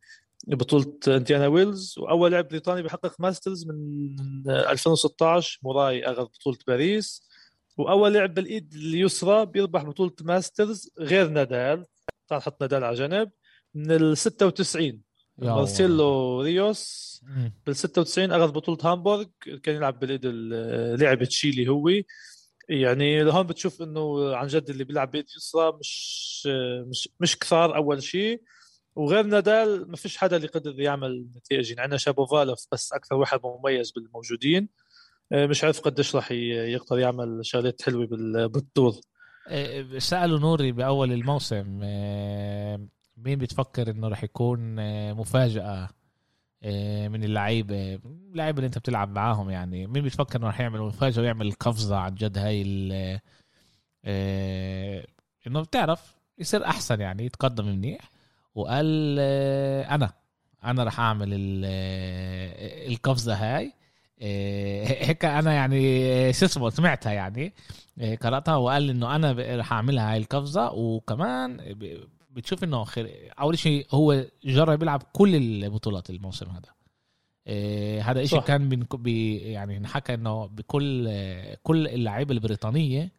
بطولة 0.46 0.98
إنديانا 1.08 1.46
ويلز 1.46 1.94
وأول 1.98 2.30
لاعب 2.30 2.48
بريطاني 2.48 2.82
بيحقق 2.82 3.20
Masters 3.20 3.66
من 3.66 4.16
2016 4.50 5.58
موراي 5.62 6.04
أخذ 6.04 6.24
بطولة 6.24 6.58
باريس 6.66 7.28
وأول 7.76 8.12
لاعب 8.12 8.34
بالإيد 8.34 8.74
اليسرى 8.74 9.46
بيربح 9.46 9.82
بطولة 9.82 10.12
Masters 10.20 10.90
غير 10.98 11.28
نادال 11.28 11.86
تعال 12.28 12.42
حط 12.42 12.60
نادال 12.62 12.84
على 12.84 12.96
جنب 12.96 13.30
من 13.74 13.90
ال 13.90 14.18
96 14.18 15.00
مارسيلو 15.56 16.40
ريوس 16.42 17.12
بال 17.66 17.76
96 17.76 18.32
أخذ 18.32 18.52
بطولة 18.52 18.78
هامبورغ 18.92 19.24
كان 19.62 19.74
يلعب 19.76 19.98
بالإيد 19.98 20.26
لعب 21.02 21.24
تشيلي 21.24 21.68
هو. 21.68 21.90
يعني 22.68 23.32
هون 23.32 23.46
بتشوف 23.46 23.82
إنه 23.82 24.34
عن 24.36 24.46
جد 24.46 24.70
اللي 24.70 24.84
بيلعب 24.84 25.10
بايد 25.10 25.26
يسرى 25.36 25.72
مش 25.80 26.48
مش 26.90 27.08
مش 27.20 27.38
كثار 27.38 27.76
أول 27.76 28.02
شيء 28.02 28.42
وغير 28.96 29.26
نادال 29.26 29.90
ما 29.90 29.96
فيش 29.96 30.16
حدا 30.16 30.36
اللي 30.36 30.48
قدر 30.48 30.80
يعمل 30.80 31.26
نتائج. 31.36 31.70
يعني 31.70 31.80
عندنا 31.82 31.98
شابوفالوف 31.98 32.66
بس 32.72 32.92
أكثر 32.92 33.14
واحد 33.14 33.40
مميز 33.44 33.90
بالموجودين. 33.90 34.68
آه، 35.32 35.46
مش 35.46 35.64
عارف 35.64 35.80
قديش 35.80 36.16
راح 36.16 36.32
يقدر 36.32 36.98
يعمل 36.98 37.46
شغلات 37.46 37.82
حلوة 37.82 38.06
بالطول. 38.46 39.00
آه، 39.48 39.98
سألوا 39.98 40.38
نوري 40.38 40.72
بأول 40.72 41.12
الموسم 41.12 41.80
آه، 41.82 42.86
مين 43.16 43.38
بتفكر 43.38 43.90
إنه 43.90 44.08
راح 44.08 44.24
يكون 44.24 44.76
مفاجأة؟ 45.12 45.88
من 47.08 47.24
اللعيبة 47.24 47.98
اللعيبة 48.32 48.58
اللي 48.58 48.66
انت 48.66 48.78
بتلعب 48.78 49.10
معاهم 49.10 49.50
يعني. 49.50 49.86
مين 49.86 50.04
بتفكر 50.04 50.38
انه 50.38 50.46
راح 50.46 50.60
يعمل 50.60 50.80
مفاجاه 50.80 51.22
ويعمل 51.22 51.52
قفزة 51.52 51.96
عن 51.96 52.14
جد 52.14 52.38
هاي 52.38 52.62
إنه 55.46 55.60
بتعرف 55.60 56.14
يصير 56.38 56.64
أحسن 56.66 57.00
يعني 57.00 57.24
يتقدم 57.24 57.66
منيح. 57.66 58.10
وقال 58.54 59.18
أنا 59.88 60.12
أنا 60.64 60.84
راح 60.84 61.00
أعمل 61.00 61.28
القفزة 62.88 63.34
هاي. 63.34 63.72
هيك 64.86 65.24
أنا 65.24 65.52
يعني 65.52 66.32
شو 66.32 66.44
اسمه 66.46 66.70
سمعتها 66.70 67.12
يعني 67.12 67.52
قرأتها 68.22 68.56
وقال 68.56 68.90
إنه 68.90 69.16
أنا 69.16 69.32
راح 69.56 69.72
أعملها 69.72 70.12
هاي 70.12 70.18
القفزة. 70.18 70.72
وكمان 70.72 71.76
بتشوف 72.32 72.64
إنه 72.64 72.84
خير 72.84 73.32
أول 73.40 73.58
شيء 73.58 73.86
هو 73.90 74.24
جرب 74.44 74.82
يلعب 74.82 75.02
كل 75.12 75.34
البطولات 75.36 76.10
الموسم 76.10 76.46
هذا. 76.50 76.72
هذا 78.02 78.24
شيء 78.24 78.40
كان 78.40 78.68
بي 78.92 79.36
يعني 79.36 79.76
انحكى 79.76 80.14
إنه 80.14 80.46
بكل 80.46 81.08
كل 81.62 81.86
اللعيبة 81.86 82.34
البريطانية 82.34 83.12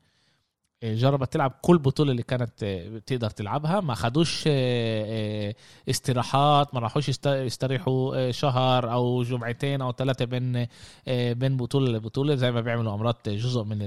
جربت 0.83 1.33
تلعب 1.33 1.51
كل 1.61 1.77
بطولة 1.77 2.11
اللي 2.11 2.23
كانت 2.23 2.63
بتقدر 2.63 3.29
تلعبها. 3.29 3.79
ما 3.79 3.93
خدوش 3.93 4.43
آه، 4.47 5.55
استراحات 5.89 6.73
ما 6.73 6.79
راحوش 6.79 7.09
يستريحوا 7.27 8.31
شهر 8.31 8.91
أو 8.91 9.23
جمعتين 9.23 9.81
أو 9.81 9.91
ثلاثة 9.91 10.25
بين 10.25 10.67
بين 11.07 11.57
بطولة 11.57 11.91
لبطولة 11.91 12.35
زي 12.35 12.51
ما 12.51 12.61
بيعملوا 12.61 12.93
امرات 12.93 13.29
جزء 13.29 13.63
من 13.63 13.79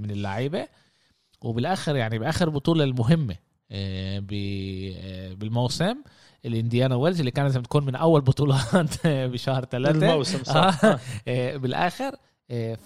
من 0.00 0.10
اللعيبة. 0.10 0.68
وبالآخر 1.42 1.96
يعني 1.96 2.18
بآخر 2.18 2.50
بطولة 2.50 2.84
المهمة 2.84 3.36
بالموسم 5.36 6.02
الإنديانا 6.44 6.94
ويلز 6.96 7.18
اللي 7.18 7.30
كانت 7.30 7.58
تكون 7.58 7.84
من 7.86 7.94
أول 7.94 8.20
بطولات 8.20 9.06
بشهر 9.32 9.64
ثلاثة. 9.64 9.98
الموسم 10.10 10.44
صح. 10.44 10.80
بالآخر 11.62 12.16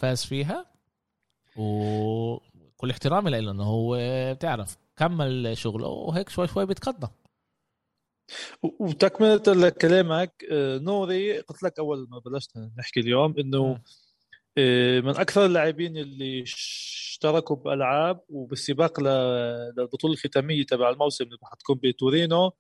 فاز 0.01 0.25
فيها. 0.25 0.67
و 1.57 2.37
كل 2.77 2.91
احترامي 2.91 3.31
له 3.31 3.51
انه 3.51 3.63
هو 3.65 3.97
بتعرف 4.35 4.77
كمل 4.97 5.57
شغله 5.57 5.87
وهيك 5.89 6.29
شوي 6.29 6.47
شوي 6.47 6.67
بيتقدم. 6.67 7.09
وتكملة 8.63 9.43
لكلامك 9.47 10.45
آه، 10.53 10.79
نوري 10.79 11.39
قلت 11.41 11.63
لك 11.63 11.79
أول 11.79 12.07
ما 12.11 12.19
بلشنا 12.19 12.71
نحكي 12.79 13.01
اليوم 13.01 13.35
إنه 13.39 13.79
آه، 14.59 15.01
من 15.01 15.09
أكثر 15.17 15.47
اللاعبين 15.47 15.97
اللي 15.97 16.45
اشتركوا 17.15 17.57
بألعاب 17.57 18.21
وبالسباق 18.29 19.01
للبطولة 19.01 20.15
الختامية 20.15 20.67
تبع 20.67 20.91
الموسم 20.91 21.25
اللي 21.25 21.39
حتكون 21.43 21.81
بتورينو. 21.83 22.53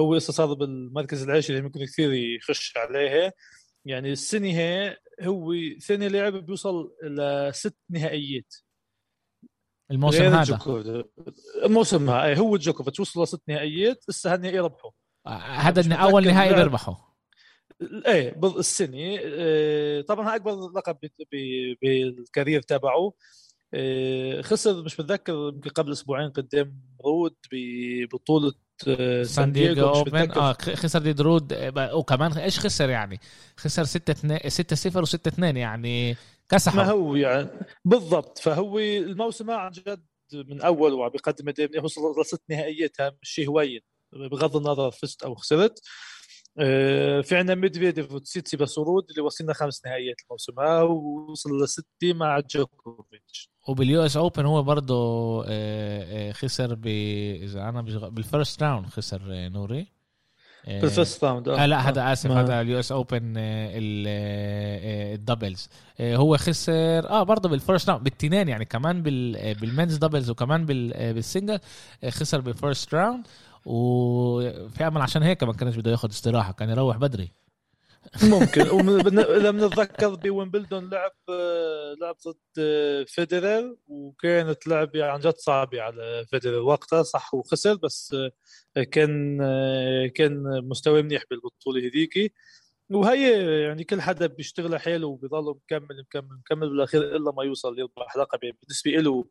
هو 0.00 0.14
لسه 0.14 0.32
صار 0.32 0.54
بالمركز 0.54 1.22
العاشر 1.22 1.54
اللي 1.54 1.64
ممكن 1.64 1.84
كثير 1.84 2.12
يخش 2.12 2.76
عليها. 2.76 3.32
يعني 3.84 4.12
السنة 4.12 4.48
هي 4.48 4.96
هو 5.22 5.54
ثاني 5.86 6.08
لاعب 6.08 6.32
بيوصل 6.32 6.94
لست 7.02 7.76
نهائيات. 7.90 8.54
الموسم 9.90 10.22
هذا. 10.22 11.04
الموسم 11.64 12.10
هذا. 12.10 12.38
هو 12.38 12.56
جوكوفيتش 12.56 13.00
وصل 13.00 13.22
لست 13.22 13.42
نهائيات. 13.48 14.04
لسه 14.08 14.34
هالنهائي 14.34 14.58
ربحوا 14.58 14.90
هذا 15.56 15.94
اول 15.94 16.26
نهائي 16.26 16.54
بيربحه 16.54 17.16
إيه 18.06 18.40
السنة 18.44 18.96
إيه 18.98 20.02
طبعا 20.02 20.36
أكبر 20.36 20.70
لقب 20.76 20.98
بال 21.82 22.02
career 22.02 22.62
تبعه. 22.62 23.02
إيه 23.02 23.45
خسر 24.42 24.82
مش 24.82 25.00
متذكر 25.00 25.32
يمكن 25.54 25.70
قبل 25.70 25.92
أسبوعين 25.92 26.30
قدام 26.30 26.80
رود 27.04 27.34
ببطوله 27.52 28.52
آه، 28.88 29.22
سان 29.22 29.52
دييغو 29.52 29.88
Open. 29.88 30.30
آه 30.30 30.52
خسر 30.52 30.98
ضد 30.98 31.20
رود 31.20 31.52
آه، 31.52 31.94
وكمان 31.94 32.32
إيش 32.32 32.60
خسر 32.60 32.90
يعني؟ 32.90 33.20
خسر 33.56 33.84
6 33.84 34.10
2 34.10 34.50
6 34.50 34.76
0 34.76 35.06
و6 35.06 35.14
2 35.14 35.56
يعني 35.56 36.16
كسحه 36.48 36.76
ما 36.76 36.90
هو 36.90 37.16
يعني 37.16 37.48
بالضبط. 37.84 38.38
فهو 38.38 38.78
الموسم 38.78 39.50
عن 39.50 39.70
جد 39.70 40.04
من 40.34 40.62
أول 40.62 40.92
وبيقدم 40.92 41.48
اداء 41.48 41.84
وصل 41.84 42.00
لست 42.20 42.42
نهائياتها 42.50 43.16
مش 43.22 43.30
شيء 43.30 43.48
هوين 43.48 43.80
بغض 44.12 44.56
النظر 44.56 44.90
فزت 44.90 45.22
أو 45.22 45.34
خسرت. 45.34 45.80
آه، 46.58 47.20
في 47.20 47.36
عندنا 47.36 47.54
ميدفيديف 47.54 48.12
وتسيتسيباس 48.12 48.56
ورود 48.56 49.10
اللي 49.10 49.22
وصلنا 49.22 49.52
خمس 49.52 49.86
نهائيات 49.86 50.16
الموسم 50.24 50.54
ووصل 50.90 51.62
لستة 51.62 52.12
مع 52.12 52.40
جوكوفيتش. 52.40 53.55
وبال 53.68 54.06
US 54.06 54.16
Open 54.16 54.44
هو 54.44 54.62
برضه 54.62 54.94
آه، 55.40 55.48
آه، 55.48 56.32
خسر 56.32 56.74
ب 56.74 56.86
إذا 57.42 57.68
أنا 57.68 57.82
بال 58.08 58.23
first 58.23 58.62
round 58.62 58.86
خسر 58.86 59.20
نوري. 59.28 59.86
بال 60.66 60.83
first 60.83 61.24
round 61.24 61.48
آه. 61.48 61.66
لا 61.66 61.88
هذا 61.88 62.12
آسف 62.12 62.30
هذا 62.30 62.60
ال 62.60 62.78
US 62.78 62.92
Open 62.92 63.34
ال 65.14 65.21
doubles 65.21 65.68
هو 66.00 66.36
خسر 66.36 67.10
آه 67.10 67.22
برضه 67.22 67.48
بال 67.48 67.60
first 67.60 67.90
round 67.90 68.04
بالتنين 68.04 68.48
يعني 68.48 68.64
كمان 68.64 69.02
بال 69.02 69.29
men's 69.29 69.96
doubles 69.96 70.30
وكمان 70.30 70.66
بال 70.66 70.89
single 70.89 71.58
خسر 72.08 72.40
بال 72.40 72.55
first 72.55 72.94
round 72.94 73.26
وفي 73.66 74.86
أمل 74.86 75.00
عشان 75.00 75.22
هيك 75.22 75.44
ما 75.44 75.52
كانش 75.52 75.76
بده 75.76 75.90
ياخذ 75.90 76.08
استراحة 76.08 76.52
كان 76.52 76.70
يروح 76.70 76.96
بدري. 76.96 77.32
ممكن. 78.22 78.60
إذا 79.18 79.50
بنتذكر 79.50 80.14
بويمبلدون 80.14 80.90
لعب 80.90 81.12
لعب 82.00 82.16
ضد 82.26 82.64
فيدرر 83.06 83.76
وكانت 83.88 84.66
لعبه 84.66 85.04
عن 85.04 85.20
جد 85.20 85.34
صعبة 85.36 85.82
على 85.82 86.26
فيدرر 86.30 86.62
وقتها 86.62 87.02
صح 87.02 87.34
وخسر 87.34 87.74
بس 87.74 88.16
كان 88.92 89.38
كان 90.08 90.42
مستوى 90.64 91.02
منيح 91.02 91.24
بالبطولة 91.30 91.86
هذيك. 91.86 92.32
وهي 92.90 93.52
يعني 93.62 93.84
كل 93.84 94.00
حدا 94.00 94.26
بيشتغل 94.26 94.78
حاله 94.80 95.06
وبيضل 95.06 95.50
مكمل 95.50 96.00
مكمل 96.00 96.38
مكمل 96.38 96.68
بالأخير 96.70 97.16
إلا 97.16 97.32
ما 97.32 97.44
يوصل 97.44 97.78
يربح 97.78 98.16
لقب 98.16 98.44
يعني 98.44 98.56
بالنسبة 98.62 98.90
له 98.90 99.24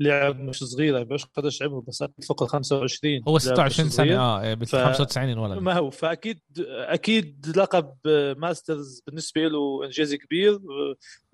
لعب 0.00 0.40
مش 0.40 0.58
صغيرة 0.64 1.06
مش 1.10 1.24
قديش 1.24 1.62
عمره 1.62 1.84
بس 1.88 2.04
فوق 2.28 2.42
ال 2.42 2.48
25 2.48 3.20
هو 3.28 3.38
26 3.38 3.90
سنة 3.90 4.18
آه 4.20 4.54
ب 4.54 4.64
95 4.64 5.30
الولد 5.30 5.58
ما 5.58 5.72
هو 5.72 5.90
فأكيد 5.90 6.40
أكيد 6.68 7.52
لقب 7.56 7.94
ماسترز 8.36 9.02
بالنسبة 9.06 9.40
له 9.40 9.84
إنجاز 9.84 10.14
كبير 10.14 10.58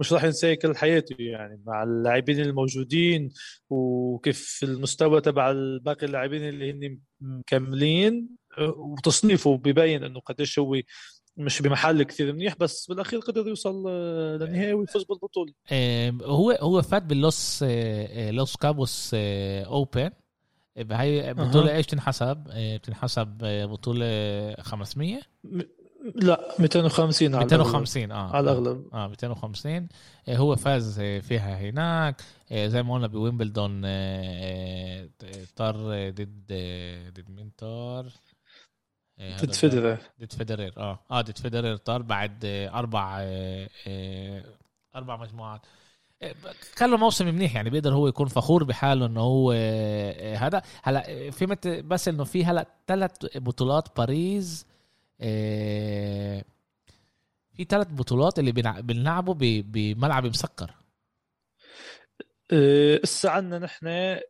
مش 0.01 0.13
راح 0.13 0.25
ينساه 0.25 0.55
كل 0.55 0.77
حياته 0.77 1.17
يعني 1.19 1.63
مع 1.67 1.83
اللاعبين 1.83 2.41
الموجودين 2.41 3.33
وكيف 3.71 4.61
المستوى 4.63 5.21
تبع 5.21 5.53
باقي 5.81 6.07
اللاعبين 6.07 6.49
اللي 6.49 6.71
هن 6.73 6.99
مكملين 7.21 8.29
وتصنيفه 8.77 9.57
ببين 9.57 10.05
إنه 10.05 10.21
قديش 10.21 10.59
هو 10.59 10.77
مش 11.37 11.63
بمحل 11.63 12.03
كثير 12.03 12.33
منيح 12.33 12.57
بس 12.61 12.87
بالأخير 12.87 13.21
قدر 13.21 13.49
يوصل 13.49 13.85
آه، 13.89 14.37
للنهائي 14.37 14.73
ويفوز 14.73 15.05
بالبطولة. 15.05 15.53
هو 16.23 16.51
هو 16.51 16.83
فات 16.83 17.03
باللوس 17.03 17.63
آه، 17.63 17.69
آه، 18.29 18.31
لوس 18.31 18.57
كابوس 18.57 19.11
أوبن. 19.15 20.11
هاي 20.91 21.35
بطولة 21.35 21.73
أه. 21.73 21.77
إيش 21.77 21.87
تنحسب؟ 21.87 22.45
بتنحسب 22.57 23.29
بطولة 23.43 24.55
500 24.61 25.21
لا 26.15 26.55
250 26.59 27.35
على 27.35 27.45
250 27.45 28.13
آه. 28.13 28.37
على 28.37 28.51
الأغلب. 28.51 28.89
آه 28.95 29.07
250 29.07 29.89
هو 30.29 30.57
فاز 30.57 31.01
فيها 31.01 31.59
هناك. 31.59 32.23
زي 32.53 32.83
ما 32.83 32.95
قلنا 32.95 33.07
بويمبلدون 33.07 33.81
طار 35.57 35.77
ضد 36.11 36.53
ضد 37.15 37.31
مين 37.31 37.51
طار؟ 37.59 38.07
ضد 39.21 39.53
فيدرر. 39.53 39.99
ضد 40.21 40.33
فيدرر 40.33 40.73
آه. 40.77 40.99
آه 41.11 41.21
ضد 41.21 41.39
فيدرر 41.39 41.77
طار 41.77 42.03
بعد 42.03 42.45
أربع 42.75 43.19
آه، 43.21 44.45
أربع 44.97 45.17
مجموعات. 45.17 45.61
كان 46.77 46.91
له 46.91 46.97
موسم 46.97 47.27
منيح 47.27 47.55
يعني 47.55 47.71
بيقدر 47.71 47.95
هو 47.95 48.09
يكون 48.09 48.29
فخور 48.29 48.65
بحاله 48.65 49.07
إنه 49.07 49.21
هو 49.21 49.53
آه، 49.57 50.37
هذا. 50.37 50.63
هلا 50.83 51.31
فهمت 51.31 51.69
بس 51.69 52.09
إنه 52.09 52.25
في 52.25 52.45
هلا 52.45 52.67
ثلاث 52.87 53.11
بطولات 53.37 53.97
باريس 53.97 54.67
آه، 55.21 56.45
في 57.53 57.65
ثلاث 57.65 57.87
بطولات 57.91 58.39
اللي 58.39 58.53
بنلعبوا 58.83 59.35
بملعب 59.39 60.27
مسكر. 60.27 60.71
هسه 62.53 63.31
عندنا 63.31 63.59
نحن 63.59 63.87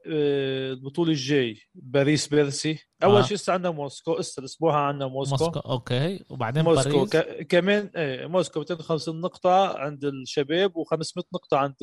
البطولة 0.07 1.11
الجاي 1.11 1.61
باريس 1.75 2.29
بيرسي. 2.29 2.79
أول 3.05 3.17
آه. 3.17 3.23
شيء 3.23 3.37
هسه 3.37 3.53
عندنا 3.53 3.71
موسكو 3.71 4.13
هسه 4.13 4.41
الأسبوع 4.41 4.77
عندنا 4.77 5.07
موسكو. 5.09 5.45
موسكو 5.45 5.59
okay. 5.59 6.25
وبعدين 6.31 6.65
موسكو 6.65 7.05
باريس؟ 7.05 7.17
ك... 7.17 7.47
كمان 7.47 7.91
إيه 7.97 8.27
موسكو 8.27 8.61
250 8.61 9.21
نقطه 9.21 9.79
عند 9.79 10.05
الشباب 10.05 10.73
و500 10.73 11.23
نقطة 11.35 11.57
عند 11.57 11.75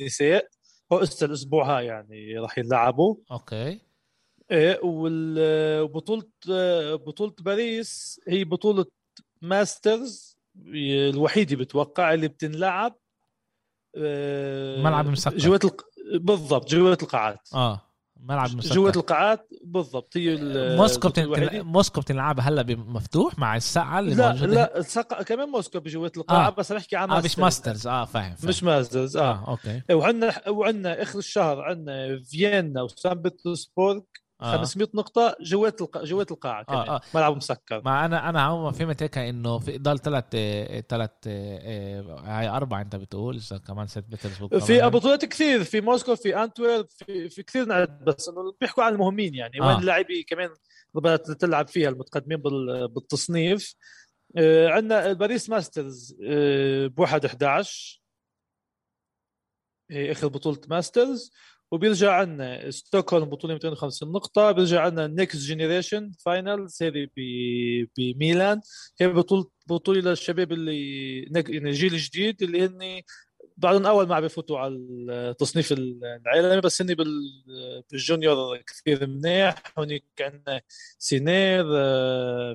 النساء. 0.00 0.48
هو 0.92 0.98
هسه 0.98 1.26
الأسبوع 1.26 1.78
هاي 1.78 1.86
يعني 1.86 2.38
راح 2.38 2.58
يلعبوا. 2.58 3.16
okay. 3.30 3.80
إيه 4.50 4.80
وبطولة 4.82 6.24
بطولة 6.94 7.34
باريس 7.40 8.20
هي 8.28 8.44
بطولة 8.44 8.86
ماسترز 9.42 10.38
الوحيدة 10.74 11.56
بتوقع 11.56 12.14
اللي 12.14 12.28
بتنلعب. 12.28 12.98
ملعب 14.82 15.06
مسكر 15.06 15.36
جوات 15.38 15.64
الق... 15.64 15.84
بالضبط 16.20 16.70
جوات 16.70 17.02
القاعات. 17.02 17.48
آه 17.54 17.80
ملعب 18.20 18.56
مسكر 18.56 18.74
جوات 18.74 18.96
القاعات 18.96 19.48
بالضبط 19.64 20.16
هي 20.16 20.36
موسكو 20.76 21.08
بتن... 21.08 21.60
موسكو 21.60 22.00
بتلعبها 22.00 22.48
هلا 22.48 22.76
مفتوح 22.76 23.38
مع 23.38 23.56
الساعة 23.56 23.98
اللي 23.98 24.14
لا 24.14 24.32
موجودة. 24.32 24.54
لا 24.54 24.78
السقا 24.78 25.22
كمان 25.22 25.48
موسكو 25.48 25.80
بجوات 25.80 26.16
القاعة 26.16 26.46
آه. 26.46 26.50
بس 26.50 26.72
نحكي 26.72 26.96
عن 26.96 27.10
آه 27.10 27.20
مش 27.20 27.38
ماسترز. 27.38 27.86
آه 27.86 28.04
فاهم, 28.04 28.34
فاهم. 28.34 28.48
مش 28.48 28.62
ماسترز 28.62 29.16
آه, 29.16 29.22
آه 29.22 29.48
okay. 29.48 29.82
وعندنا 29.90 30.48
وعندنا 30.48 31.02
آخر 31.02 31.18
الشهر 31.18 31.60
عندنا 31.60 32.18
فيينا 32.22 32.82
وسان 32.82 33.14
بطرسبورغ. 33.14 34.00
آه. 34.42 34.56
500 34.56 34.88
نقطة 34.94 35.36
جوات 35.40 35.80
الق... 35.80 36.04
جوات 36.04 36.30
القاعة 36.30 36.64
كمان 36.64 36.88
آه. 36.88 36.96
آه. 36.96 37.00
ملعب 37.14 37.36
مسكر 37.36 37.82
ما 37.84 38.04
أنا 38.04 38.28
أنا 38.28 38.42
عموما 38.42 38.72
فهمت 38.72 39.02
هيك 39.02 39.18
إنه 39.18 39.58
في 39.58 39.78
ضل 39.78 39.98
ثلاث 39.98 40.24
ثلاث 40.88 41.10
هاي 41.26 42.48
أربعة 42.48 42.80
أنت 42.80 42.96
بتقول 42.96 43.40
كمان 43.66 43.86
سنت 43.86 44.04
بيترسبورغ 44.08 44.60
في 44.60 44.80
بطولات 44.80 45.24
كثير 45.24 45.64
في 45.64 45.80
موسكو 45.80 46.16
في 46.16 46.42
انتورب 46.42 46.86
في 46.88 47.28
في 47.28 47.42
كثير 47.42 47.64
نعد 47.64 48.04
بس 48.04 48.28
إنه 48.28 48.54
بيحكوا 48.60 48.84
عن 48.84 48.92
المهمين 48.92 49.34
يعني 49.34 49.60
آه. 49.60 49.66
وين 49.66 49.78
اللاعبين 49.78 50.22
كمان 50.22 50.50
بدها 50.94 51.16
تلعب 51.16 51.68
فيها 51.68 51.88
المتقدمين 51.88 52.42
بالتصنيف 52.86 53.74
آه 54.36 54.68
عندنا 54.68 55.12
باريس 55.12 55.50
ماسترز 55.50 56.16
آه 56.24 56.86
بواحد 56.86 57.24
11 57.24 58.00
هي 59.90 60.12
آخر 60.12 60.28
بطولة 60.28 60.60
ماسترز 60.68 61.32
وبيرجع 61.70 62.12
عندنا 62.12 62.70
ستوكهولم 62.70 63.24
بطولة 63.24 63.54
250 63.54 64.12
نقطة 64.12 64.52
بيرجع 64.52 64.80
عندنا 64.80 65.06
Next 65.06 65.40
Generation 65.40 66.10
Finals 66.24 66.82
هذه 66.82 67.08
بميلان 67.98 68.60
هي 69.00 69.08
بطوله 69.08 69.50
بطولة 69.66 70.00
للشباب 70.00 70.52
اللي 70.52 71.22
يعني 71.48 71.70
جيل 71.70 71.96
جديد 71.96 72.42
اللي 72.42 72.66
هن 72.66 73.02
بعدهم 73.56 73.86
أول 73.86 74.08
ما 74.08 74.20
بيفوتوا 74.20 74.58
على 74.58 74.74
التصنيف 75.10 75.72
العالمي 75.72 76.60
بس 76.60 76.82
هن 76.82 76.94
بال 77.90 78.07
junior 78.07 78.56
كثير 78.56 79.06
منيح. 79.06 79.62
هونيك 79.78 80.04
عندنا 80.20 80.60
سينير 80.98 81.64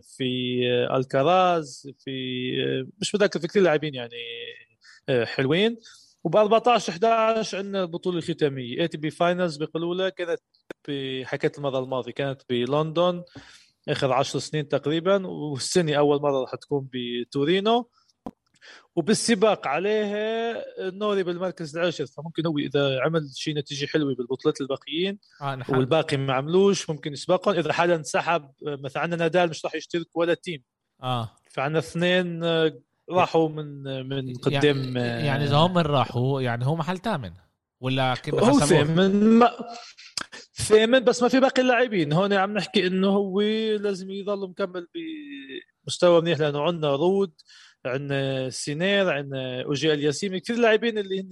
في 0.02 0.24
ألكاراز 0.98 1.92
في 2.00 2.12
مش 3.02 3.16
متذكر 3.16 3.40
في 3.40 3.48
كثير 3.48 3.62
لاعبين 3.62 3.96
يعني 3.96 4.18
حلوين. 5.24 5.78
وب 6.24 6.36
14 6.36 6.92
11 6.92 7.58
عندنا 7.58 7.82
البطولة 7.82 8.18
الختامية. 8.18 8.80
ATP 8.80 9.10
Finals 9.10 9.58
بقلوله 9.58 10.10
كانت 10.10 10.42
حكيت 11.24 11.58
المرة 11.58 11.80
الماضية 11.80 12.12
كانت 12.12 12.42
بلندن 12.50 13.24
آخر 13.90 14.14
10 14.14 14.40
سنين 14.40 14.68
تقريبا 14.68 15.28
والسنة 15.28 15.94
أول 15.96 16.22
مرة 16.22 16.42
راح 16.42 16.56
تكون 16.56 16.90
بتورينو. 16.94 17.90
وبالسباق 18.96 19.68
عليها 19.68 20.56
النوري 20.88 21.24
بالمركز 21.24 21.78
العاشر. 21.78 22.06
فممكن 22.06 22.46
هو 22.46 22.58
إذا 22.58 23.02
عمل 23.02 23.30
شيء 23.34 23.56
نتيجة 23.58 23.86
حلوة 23.86 24.16
بالبطولات 24.16 24.62
الباقيين 24.62 25.20
آه 25.42 25.64
والباقي 25.70 26.18
ما 26.18 26.34
عملوش 26.34 26.90
ممكن 26.90 27.14
يسبقهم. 27.14 27.56
إذا 27.56 27.74
حدا 27.74 27.96
انسحب 27.96 28.52
مثلا 28.62 29.02
عندنا 29.04 29.24
نادال 29.24 29.50
مش 29.50 29.66
راح 29.66 29.76
يشترك 29.76 30.18
ولا 30.18 30.34
تيم. 30.34 30.64
آه. 31.04 31.36
فعندنا 31.50 31.80
اثنين 31.80 32.44
راحوا 33.10 33.50
من 33.50 33.84
من 34.10 34.34
قدام 34.34 34.98
يعني, 34.98 35.28
يعني 35.28 35.44
إذا 35.44 35.56
هم 35.56 35.78
راحوا 35.78 36.42
يعني 36.42 36.66
هو 36.66 36.76
محل 36.76 36.98
ثامن 36.98 37.32
ولا 37.80 38.16
كيف 38.16 38.36
هو 38.36 38.60
ثامن 38.60 39.40
ما 39.40 39.52
ثامن 40.54 41.00
بس 41.00 41.24
ما 41.24 41.30
في 41.30 41.40
باقي 41.40 41.62
اللاعبين. 41.62 42.14
هون 42.14 42.34
عم 42.34 42.54
نحكي 42.54 42.88
إنه 42.88 43.08
هو 43.08 43.42
لازم 43.42 44.12
يضل 44.12 44.50
مكمل 44.50 44.88
بمستوى 45.86 46.22
منيح 46.22 46.40
لأنه 46.40 46.62
عندنا 46.62 46.96
رود 46.96 47.34
عندنا 47.86 48.50
سينير 48.50 49.10
عندنا 49.10 49.64
أوجيه 49.64 49.94
ألياسيم. 49.94 50.40
كثير 50.40 50.56
لاعبين 50.56 50.98
اللي 50.98 51.22
هن 51.22 51.30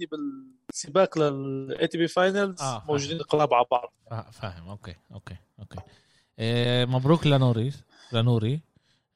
بالسباق 0.68 1.18
لل 1.18 1.86
ATP 1.86 2.08
Finals 2.08 2.60
آه 2.62 2.84
موجودين 2.88 3.18
قراب 3.18 3.54
على 3.54 3.66
بعض. 3.70 3.94
آه 4.12 4.30
فاهم. 4.32 4.68
okay 4.68 4.94
okay 5.14 5.36
okay. 5.60 5.78
إيه 6.38 6.84
مبروك 6.84 7.26
لنوري 7.26 7.72
لنوري. 8.12 8.71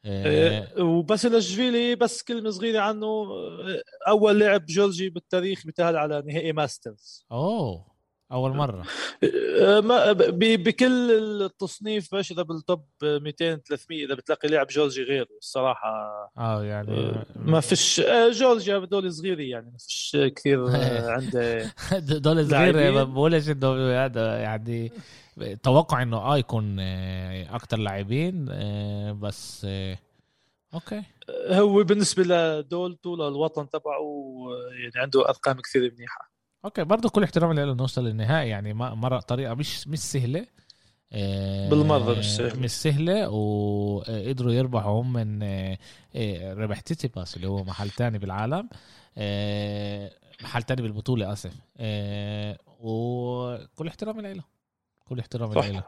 إيه 0.07 0.83
وباسيلاشفيلي 0.83 1.95
بس 1.95 2.23
كلمة 2.23 2.51
صغيرة 2.51 2.81
عنه 2.81 3.07
آه، 3.07 3.83
أول 4.09 4.39
لاعب 4.39 4.67
جورجي 4.67 5.11
بالتاريخ 5.11 5.67
بيتاهل 5.67 5.97
على 5.97 6.23
نهائي 6.27 6.53
ماسترز. 6.53 7.27
أوه. 7.33 7.96
أول 8.33 8.57
مرة. 8.57 8.85
آه، 9.61 9.81
ما 9.81 10.13
بكل 10.13 11.11
التصنيف 11.43 12.13
باش 12.13 12.33
إذا 12.33 12.43
بال 12.43 12.60
top 12.60 12.85
200 13.03 13.57
300 13.57 14.05
إذا 14.07 14.15
بتلاقي 14.15 14.49
لاعب 14.49 14.67
جورجي 14.67 15.03
غيره 15.03 15.29
الصراحة. 15.39 15.89
آه 16.39 16.65
يعني 16.65 16.99
آه، 16.99 17.25
ما 17.37 17.61
فيش 17.61 18.01
جورجيا 18.31 18.79
دول 18.79 19.13
صغيره 19.13 19.43
يعني 19.43 19.71
ما 19.71 19.79
فيش 19.79 20.17
كثير 20.37 20.67
عنده 21.17 21.73
دول 22.25 22.51
صغيره 22.51 23.03
بقولش 23.03 23.49
إنه 23.49 24.05
هذا 24.05 24.39
يعني 24.39 24.93
توقع 25.63 26.03
إنه 26.03 26.17
آه 26.17 26.37
يكون 26.37 26.81
أكثر 27.51 27.79
لاعبين 27.79 28.45
بس 29.21 29.67
okay. 30.75 31.03
هو 31.49 31.85
بالنسبة 31.85 32.23
لدولته 32.23 33.17
للوطن 33.17 33.69
تبعه 33.69 34.47
يعني 34.83 34.93
عنده 34.97 35.29
أرقام 35.29 35.61
كثير 35.61 35.95
منيحة. 35.99 36.36
okay 36.67 36.85
برضه 36.85 37.09
كل 37.09 37.25
احترام 37.25 37.53
له 37.53 37.75
نوصل 37.75 38.05
للنهائي 38.05 38.49
يعني 38.49 38.75
مرة 38.75 39.21
طريقة 39.21 39.55
مش 39.55 39.89
مش 39.89 39.99
سهلة. 39.99 40.47
بالمرة 41.71 42.19
مش 42.19 42.37
سهلة. 42.37 42.61
مش 42.61 42.71
سهلة 42.71 43.29
وقدروا 43.31 44.53
يربحوا 44.53 45.01
هم 45.03 45.13
من 45.13 45.43
ربح 46.53 46.81
تسيتسيباس 46.81 47.37
اللي 47.37 47.49
هو 47.49 47.65
محل 47.65 47.91
تاني 47.91 48.19
بالعالم. 48.19 48.69
محل 50.43 50.63
تاني 50.63 50.83
بالبطولة 50.83 51.33
آسف. 51.33 51.55
وكل 52.81 53.89
احترام 53.89 54.21
له 54.21 54.45
كل 55.09 55.19
احترام 55.19 55.53
له 55.53 55.85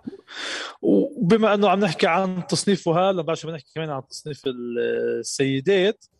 وبما 0.82 1.54
إنه 1.54 1.68
عم 1.68 1.80
نحكي 1.80 2.06
عن 2.06 2.46
تصنيفه 2.46 3.10
هذا 3.10 3.22
بعد 3.22 3.36
شو 3.36 3.48
بنحكي 3.48 3.72
كمان 3.74 3.90
عن 3.90 4.06
تصنيف 4.06 4.42
السيدات 4.46 6.04
آه، 6.04 6.17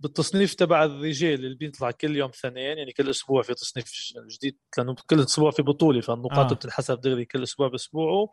بالتصنيف 0.00 0.54
تبع 0.54 0.84
الرجال 0.84 1.44
اللي 1.44 1.54
بيطلع 1.54 1.90
كل 1.90 2.16
يوم 2.16 2.30
اثنين 2.30 2.78
يعني 2.78 2.92
كل 2.92 3.10
أسبوع 3.10 3.42
في 3.42 3.54
تصنيف 3.54 3.92
جديد 4.30 4.58
لأنه 4.78 4.94
كل 5.06 5.20
أسبوع 5.20 5.50
في 5.50 5.62
بطولة 5.62 6.00
فالنقاط 6.00 6.52
آه. 6.52 6.54
بتنحسب 6.54 7.00
دغري 7.00 7.24
كل 7.24 7.42
أسبوع 7.42 7.68
بأسبوعه 7.68 8.30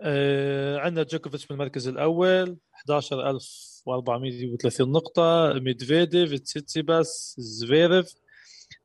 آه 0.00 0.78
عندنا 0.78 1.04
جوكوفيتش 1.04 1.46
بالمركز 1.46 1.88
الأول 1.88 2.58
11430 2.82 4.92
نقطة 4.92 5.52
ميدفيديف 5.52 6.40
تسيتسيباس 6.40 7.34
زفيرف 7.38 8.14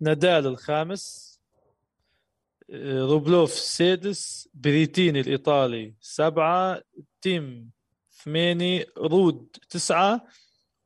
نادال 0.01 0.47
الخامس 0.47 1.29
روبلوف 2.73 3.53
السادس 3.53 4.49
بيريتيني 4.53 5.19
الإيطالي 5.19 5.93
سبعة 6.01 6.81
تيم 7.21 7.69
ثمانية 8.23 8.85
رود 8.97 9.47
تسعة 9.69 10.21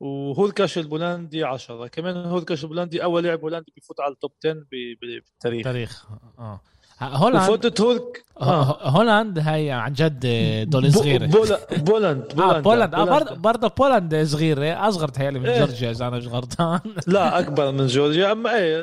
وهولكاش 0.00 0.78
البولندي 0.78 1.44
عشرة. 1.44 1.86
كمان 1.86 2.16
هولكاش 2.16 2.64
البولندي 2.64 3.04
أول 3.04 3.22
لاعب 3.22 3.40
بولندي 3.40 3.72
بيفوت 3.76 4.00
على 4.00 4.12
ال 4.12 4.17
top 4.17 4.32
10 4.44 4.64
بالتاريخ. 5.00 5.64
تاريخ 5.64 6.06
آه. 6.38 6.60
Holland 7.02 7.46
فوتت 7.46 7.80
هولك 7.80 8.24
آه. 8.40 8.88
Holland 8.88 9.38
هاي 9.38 9.70
عن 9.70 9.92
جد 9.92 10.26
دول 10.70 10.92
صغيرة. 10.92 11.26
Poland 11.26 11.60
Poland 11.84 12.24
آه 12.40 12.60
Poland 12.60 12.94
آه 12.94 13.34
برضه 13.34 13.68
Poland 13.68 14.22
صغيرة. 14.22 14.88
اصغر 14.88 15.08
تهيألي 15.08 15.38
من 15.38 15.46
إيه. 15.46 15.58
جورجيا 15.58 15.90
إذا 15.90 16.08
أنا 16.08 16.16
مش 16.16 16.26
غلطان. 16.26 16.80
لا 17.06 17.38
أكبر 17.38 17.72
من 17.72 17.86
جورجيا. 17.86 18.32
أما 18.32 18.54
إيه 18.56 18.80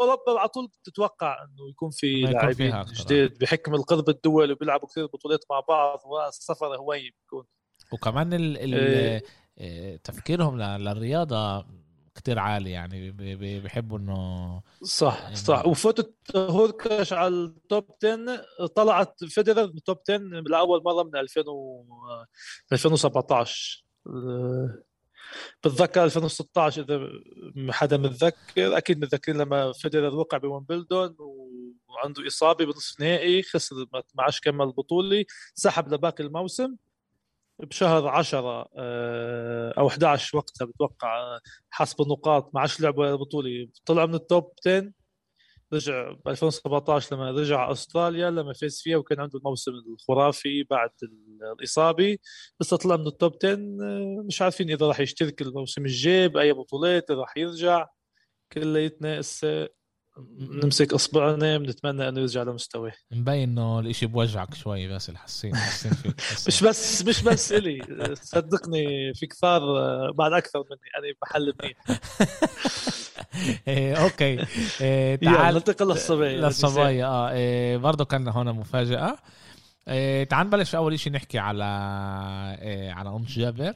أوروبا 0.00 0.40
على 0.40 0.48
طول 0.48 0.68
بتتوقع 0.68 1.36
إنه 1.42 1.70
يكون 1.70 1.90
في 1.90 2.20
لاعبين 2.20 2.84
جديد 3.00 3.38
بحكم 3.38 3.74
قرب 3.74 4.08
الدول 4.08 4.52
وبيلعبوا 4.52 4.88
كثير 4.88 5.06
بطولات 5.06 5.44
مع 5.50 5.60
بعض 5.68 5.98
والسفر 6.04 6.76
هواي 6.76 7.10
بيكون 7.20 7.44
وكمان 7.92 8.32
ال 8.32 8.56
ال 8.58 8.74
إيه. 8.74 9.22
آه، 9.58 9.96
تفكيرهم 9.96 10.62
للرياضة 10.62 11.66
كتير 12.14 12.38
عالي 12.38 12.70
يعني 12.70 13.10
بيحبوا 13.36 13.98
إنه 13.98 14.62
صح 14.82 15.22
يعني 15.22 15.36
صح. 15.36 15.66
وفوتت 15.66 16.14
هوركاش 16.36 17.12
على 17.12 17.34
ال 17.34 17.48
top 17.48 17.90
10 18.04 18.66
طلعت 18.66 19.24
فيدرر 19.24 19.66
بال 19.66 19.79
top 19.79 19.98
10 20.08 20.16
لأول 20.18 20.82
مرة 20.82 21.02
من 21.02 21.16
2000 21.16 21.48
و 21.48 21.84
2017 22.72 23.84
بتذكر 25.64 26.04
2016 26.04 26.82
إذا 26.82 27.72
حدا 27.72 27.96
متذكر. 27.96 28.76
أكيد 28.76 29.04
متذكرين 29.04 29.38
لما 29.38 29.72
فيدرر 29.72 30.16
وقع 30.16 30.38
بومبلدون 30.38 31.16
وعنده 31.88 32.26
إصابة 32.26 32.64
بنصف 32.64 33.00
نهائي 33.00 33.42
خسر 33.42 33.76
ما 33.92 34.22
عادش 34.22 34.40
كمل 34.40 34.66
البطوله 34.66 35.24
سحب 35.54 35.94
لباقي 35.94 36.24
الموسم. 36.24 36.76
بشهر 37.64 38.08
10 38.08 38.68
آه، 38.76 39.74
أو 39.78 39.88
11 39.88 40.36
وقتها 40.38 40.64
بتوقع 40.64 41.38
حسب 41.70 42.02
النقاط 42.02 42.50
ما 42.54 42.60
عادش 42.60 42.80
لعب 42.80 43.00
البطولة. 43.00 43.68
طلع 43.86 44.06
من 44.06 44.14
التوب 44.14 44.52
10 44.66 44.92
رجع 45.72 46.12
ب 46.12 46.28
2017 46.28 47.16
لما 47.16 47.30
رجع 47.30 47.72
أستراليا 47.72 48.30
لما 48.30 48.52
فاز 48.52 48.80
فيها 48.82 48.96
وكان 48.96 49.20
عنده 49.20 49.38
الموسم 49.38 49.72
الخرافي 49.94 50.62
بعد 50.62 50.90
الإصابة. 51.58 52.18
لسه 52.60 52.76
طلع 52.76 52.96
من 52.96 53.06
ال 53.06 53.13
top 53.13 53.36
10 53.44 53.52
آه، 53.52 54.22
مش 54.26 54.42
عارفين 54.42 54.70
إذا 54.70 54.86
راح 54.86 55.00
يشترك 55.00 55.42
الموسم 55.42 55.84
الجاي 55.84 56.28
بأي 56.28 56.52
بطولات 56.52 57.10
راح 57.10 57.36
يرجع. 57.36 57.86
كلياتنا 58.52 59.20
هسه 59.20 59.68
نمسك 60.38 60.92
إصبعنا 60.92 61.58
بنتمنى 61.58 62.08
أنه 62.08 62.20
يرجع 62.20 62.42
لمستواه. 62.42 62.92
مبين 63.10 63.48
إنه 63.48 63.80
الإشي 63.80 64.06
بوجعك 64.06 64.54
شوي 64.54 64.88
بس 64.88 65.10
الحسين 65.10 65.56
حسين 65.56 65.92
فيك 65.92 66.22
مش 66.46 66.62
بس 66.62 67.04
مش 67.04 67.22
بس 67.22 67.52
إلي. 67.52 67.80
صدقني 68.14 69.14
في 69.14 69.26
كثار 69.26 69.60
بعد 70.10 70.32
أكثر 70.32 70.58
مني. 70.58 70.90
أنا 70.98 71.14
بحل 71.22 71.54
منيح. 71.62 72.00
إيه 73.68 73.94
okay. 73.94 74.46
إيه 74.80 75.16
تعال 75.16 75.54
ننتقل 75.54 75.88
للصبايا. 75.88 76.40
للصبايا. 76.40 77.06
آه 77.06 77.30
إيه 77.30 77.76
برضه 77.76 78.04
كان 78.04 78.28
هون 78.28 78.52
مفاجأة. 78.52 79.18
تعال 80.24 80.46
نبلش 80.46 80.74
أول 80.74 80.98
شيء 80.98 81.12
نحكي 81.12 81.38
على 81.38 81.64
على 82.96 83.08
أنس 83.08 83.22
جابر. 83.22 83.74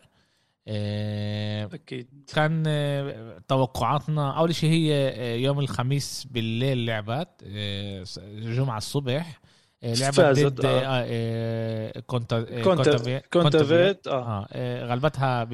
أكيد. 0.68 2.09
كان 2.35 2.62
آه، 2.66 3.42
توقعاتنا 3.48 4.38
أول 4.38 4.55
شيء 4.55 4.70
هي 4.70 5.09
آه، 5.09 5.37
يوم 5.37 5.59
الخميس 5.59 6.27
بالليل 6.31 6.87
الجمعة 6.87 8.78
الصبح 8.79 9.40
لعبت 9.83 10.20
ضد 10.20 10.66
كونتا 12.07 12.40
كونتافيت 13.33 14.07
آه. 14.07 14.85
غلبتها 14.85 15.44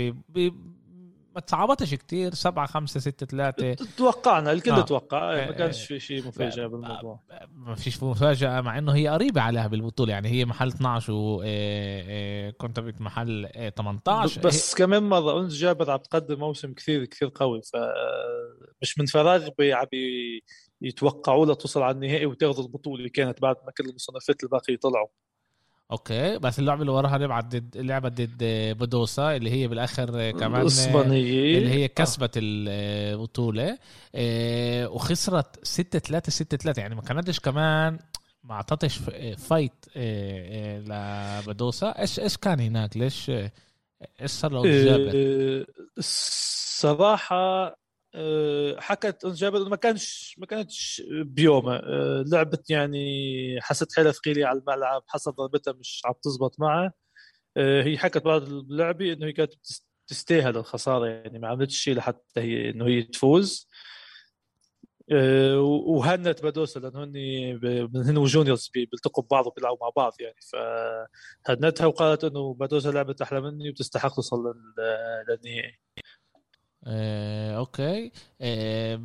ما 1.35 1.40
تصعبتش 1.40 1.95
كتير. 1.95 2.35
7 2.35 2.66
5 2.66 3.01
6 3.01 3.27
3 3.27 3.75
توقعنا 3.97 4.53
الكل 4.53 4.71
آه. 4.71 4.81
توقع. 4.81 5.47
ما 5.47 5.53
كانش 5.53 5.87
في 5.87 6.01
شيء 6.01 6.27
مفاجأة 6.27 6.66
بالموضوع. 6.66 7.21
ما 7.55 7.75
فيش 7.75 8.03
مفاجأة 8.03 8.61
مع 8.61 8.79
إنه 8.79 8.93
هي 8.93 9.09
قريبة 9.09 9.40
عليها 9.40 9.66
بالبطولة. 9.66 10.12
يعني 10.12 10.29
هي 10.29 10.45
محل 10.45 10.69
12 10.69 11.12
وكنت 11.12 12.81
محل 13.01 13.49
18 13.77 14.40
بس 14.40 14.75
كمان 14.75 15.03
مرة 15.03 15.40
أنس 15.40 15.55
جابر 15.55 15.90
عم 15.90 15.99
تقدم 15.99 16.38
موسم 16.38 16.75
كثير 16.75 17.05
كثير 17.05 17.31
قوي. 17.35 17.61
فمش 17.62 18.99
من 18.99 19.07
فراغ 19.07 19.49
عم 19.61 19.87
يتوقعوا 20.83 21.47
لها 21.47 21.55
توصل 21.55 21.83
على 21.83 21.95
النهائي 21.95 22.27
وتاخذ 22.27 22.62
البطولة 22.62 23.09
كانت 23.09 23.43
بعد 23.43 23.57
ما 23.66 23.73
كل 23.79 23.85
المصنفات 23.85 24.43
الباقي 24.43 24.77
طلعوا. 24.77 25.09
أوكي 25.92 26.38
بس 26.38 26.59
اللعبة 26.59 26.81
اللي 26.81 26.92
وراها 26.92 27.18
لعبه 27.18 27.40
ضد 27.40 27.76
لعبه 27.76 28.09
ضد 28.09 28.44
بدوسا 28.79 29.37
اللي 29.37 29.50
هي 29.50 29.68
بالآخر 29.68 30.31
كمان 30.31 30.61
الإسبانية. 30.61 31.59
اللي 31.59 31.70
هي 31.70 31.88
كسبت 31.88 32.31
البطولة. 32.37 33.79
آه، 34.14 34.88
وخسرت 34.88 35.66
6 35.66 35.98
3 35.98 36.31
6 36.33 36.57
3 36.57 36.81
يعني 36.81 36.94
ما 36.94 37.03
كانتش 37.03 37.40
كمان 37.40 37.98
ما 38.44 38.55
أعطتش 38.55 39.00
فايت 39.38 39.85
آه، 39.96 40.81
آه، 40.90 41.40
لبدوسا 41.40 41.88
إيش 41.98 42.20
إيش 42.20 42.37
كان 42.37 42.61
هناك؟ 42.61 42.96
ليش 42.96 43.31
إيش 44.20 44.31
صار 44.31 44.53
له 44.53 44.62
الصراحه 45.98 47.66
آه، 47.66 47.76
حكت 48.79 49.25
أنس 49.25 49.38
جابر 49.38 49.68
ما 49.68 49.77
كانش 49.77 50.37
ما 50.38 50.46
كانتش 50.46 51.03
بيومه. 51.11 51.77
آه، 51.77 52.25
لعبت 52.27 52.70
يعني 52.70 53.59
حست 53.62 53.92
حيلها 53.96 54.12
ثقيلة 54.12 54.46
على 54.46 54.59
الملعب 54.59 55.03
حست 55.07 55.29
ضربتها 55.29 55.73
مش 55.73 56.03
عم 56.05 56.14
تزبط 56.23 56.61
معها 56.61 56.92
آه، 57.57 57.83
هي 57.83 57.99
حكت 57.99 58.25
بعد 58.25 58.42
اللعبة 58.42 59.12
إنه 59.12 59.27
هي 59.27 59.33
كانت 59.33 59.53
تستاهل 60.07 60.57
الخسارة 60.57 61.07
يعني 61.07 61.38
ما 61.38 61.49
عملتش 61.49 61.77
شيء 61.79 61.94
لحتى 61.96 62.40
هي 62.40 62.70
إنه 62.70 62.87
هي 62.87 63.03
تفوز. 63.03 63.68
وهنت 65.87 66.42
بادوسا 66.44 66.79
لأنه 66.81 67.05
هن 67.05 67.16
هن 67.96 68.18
و 68.18 68.25
juniors 68.25 68.70
بيلتقوا 68.75 69.25
ببعض 69.25 69.46
وبيلعبوا 69.46 69.79
مع 69.81 69.90
بعض 69.96 70.12
يعني. 70.20 70.37
فهنتها 71.46 71.87
وقالت 71.87 72.25
إنه 72.25 72.55
بادوسا 72.55 72.88
لعبت 72.88 73.23
أحلى 73.23 73.40
مني 73.40 73.70
وبتستحق 73.70 74.14
توصل 74.14 74.55
للنهائي. 75.29 75.79
آه، 76.87 77.57
okay. 77.57 78.12
آه، 78.40 79.01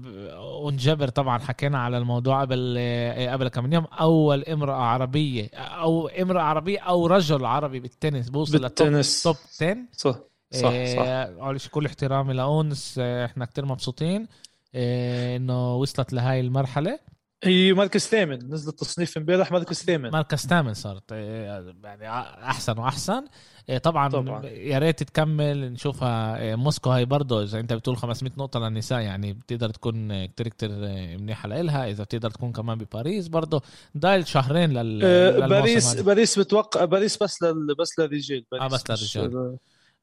ونجبر 0.63 1.07
طبعا 1.09 1.39
حكينا 1.39 1.79
على 1.79 1.97
الموضوع 1.97 2.41
قبل 2.41 2.75
آه، 2.77 3.31
قبل 3.33 3.47
كم 3.47 3.73
يوم. 3.73 3.85
أول 3.85 4.43
امرأة 4.43 4.75
عربية 4.75 5.49
أو 5.55 6.07
امرأة 6.07 6.41
عربية 6.41 6.79
أو 6.79 7.07
رجل 7.07 7.45
عربي 7.45 7.79
بالتنس. 7.79 8.29
بوصل 8.29 8.59
بالتنس. 8.59 9.23
top 9.23 9.35
10 9.61 9.77
صح 9.91 10.15
صح 10.51 10.69
صح. 10.85 11.57
شيء 11.57 11.71
كل 11.71 11.85
احترامي 11.85 12.33
لأونس. 12.33 12.95
آه، 12.99 13.25
إحنا 13.25 13.45
كتير 13.45 13.65
مبسوطين. 13.65 14.27
آه، 14.75 15.37
إنه 15.37 15.75
وصلت 15.75 16.13
لهاي 16.13 16.39
المرحلة. 16.39 16.99
هي 17.43 17.73
مركز 17.73 18.01
ثامن 18.01 18.53
نزلت 18.53 18.79
تصنيف 18.79 19.17
امبارح 19.17 19.51
مركز 19.51 19.83
ثامن 19.83 20.11
مركز 20.11 20.47
ثامن 20.47 20.73
صارت 20.73 21.03
آه، 21.11 21.75
يعني 21.83 22.09
أحسن 22.49 22.77
وأحسن. 22.77 23.25
آه، 23.69 23.77
طبعا, 23.77 24.09
طبعا. 24.09 24.45
يا 24.45 24.79
ريت 24.79 25.03
تكمل 25.03 25.71
نشوفها 25.71 26.37
آه، 26.51 26.55
موسكو 26.55 26.89
هاي 26.89 27.05
برضه 27.05 27.43
إذا 27.43 27.59
أنت 27.59 27.73
بتقول 27.73 27.97
500 27.97 28.33
نقطة 28.37 28.59
للنساء 28.59 28.99
يعني 28.99 29.33
بتقدر 29.33 29.69
تكون 29.69 30.25
كتير 30.25 30.47
كتير 30.47 30.69
منيحة 31.17 31.49
لها 31.49 31.89
إذا 31.89 32.03
بتقدر 32.03 32.29
تكون 32.29 32.51
كمان 32.51 32.77
بباريس 32.77 33.27
برضه 33.27 33.61
ضايل 33.97 34.27
شهرين 34.27 34.73
لل 34.73 35.49
باريس 35.49 35.95
باريس 35.95 36.39
بتوقع 36.39 36.85
باريس 36.85 37.23
بس 37.23 37.43
لل 37.43 37.75
بس 37.79 37.99
للرجال 37.99 38.45
آه 38.61 38.67
بس 38.67 38.83
للرجال 38.89 39.57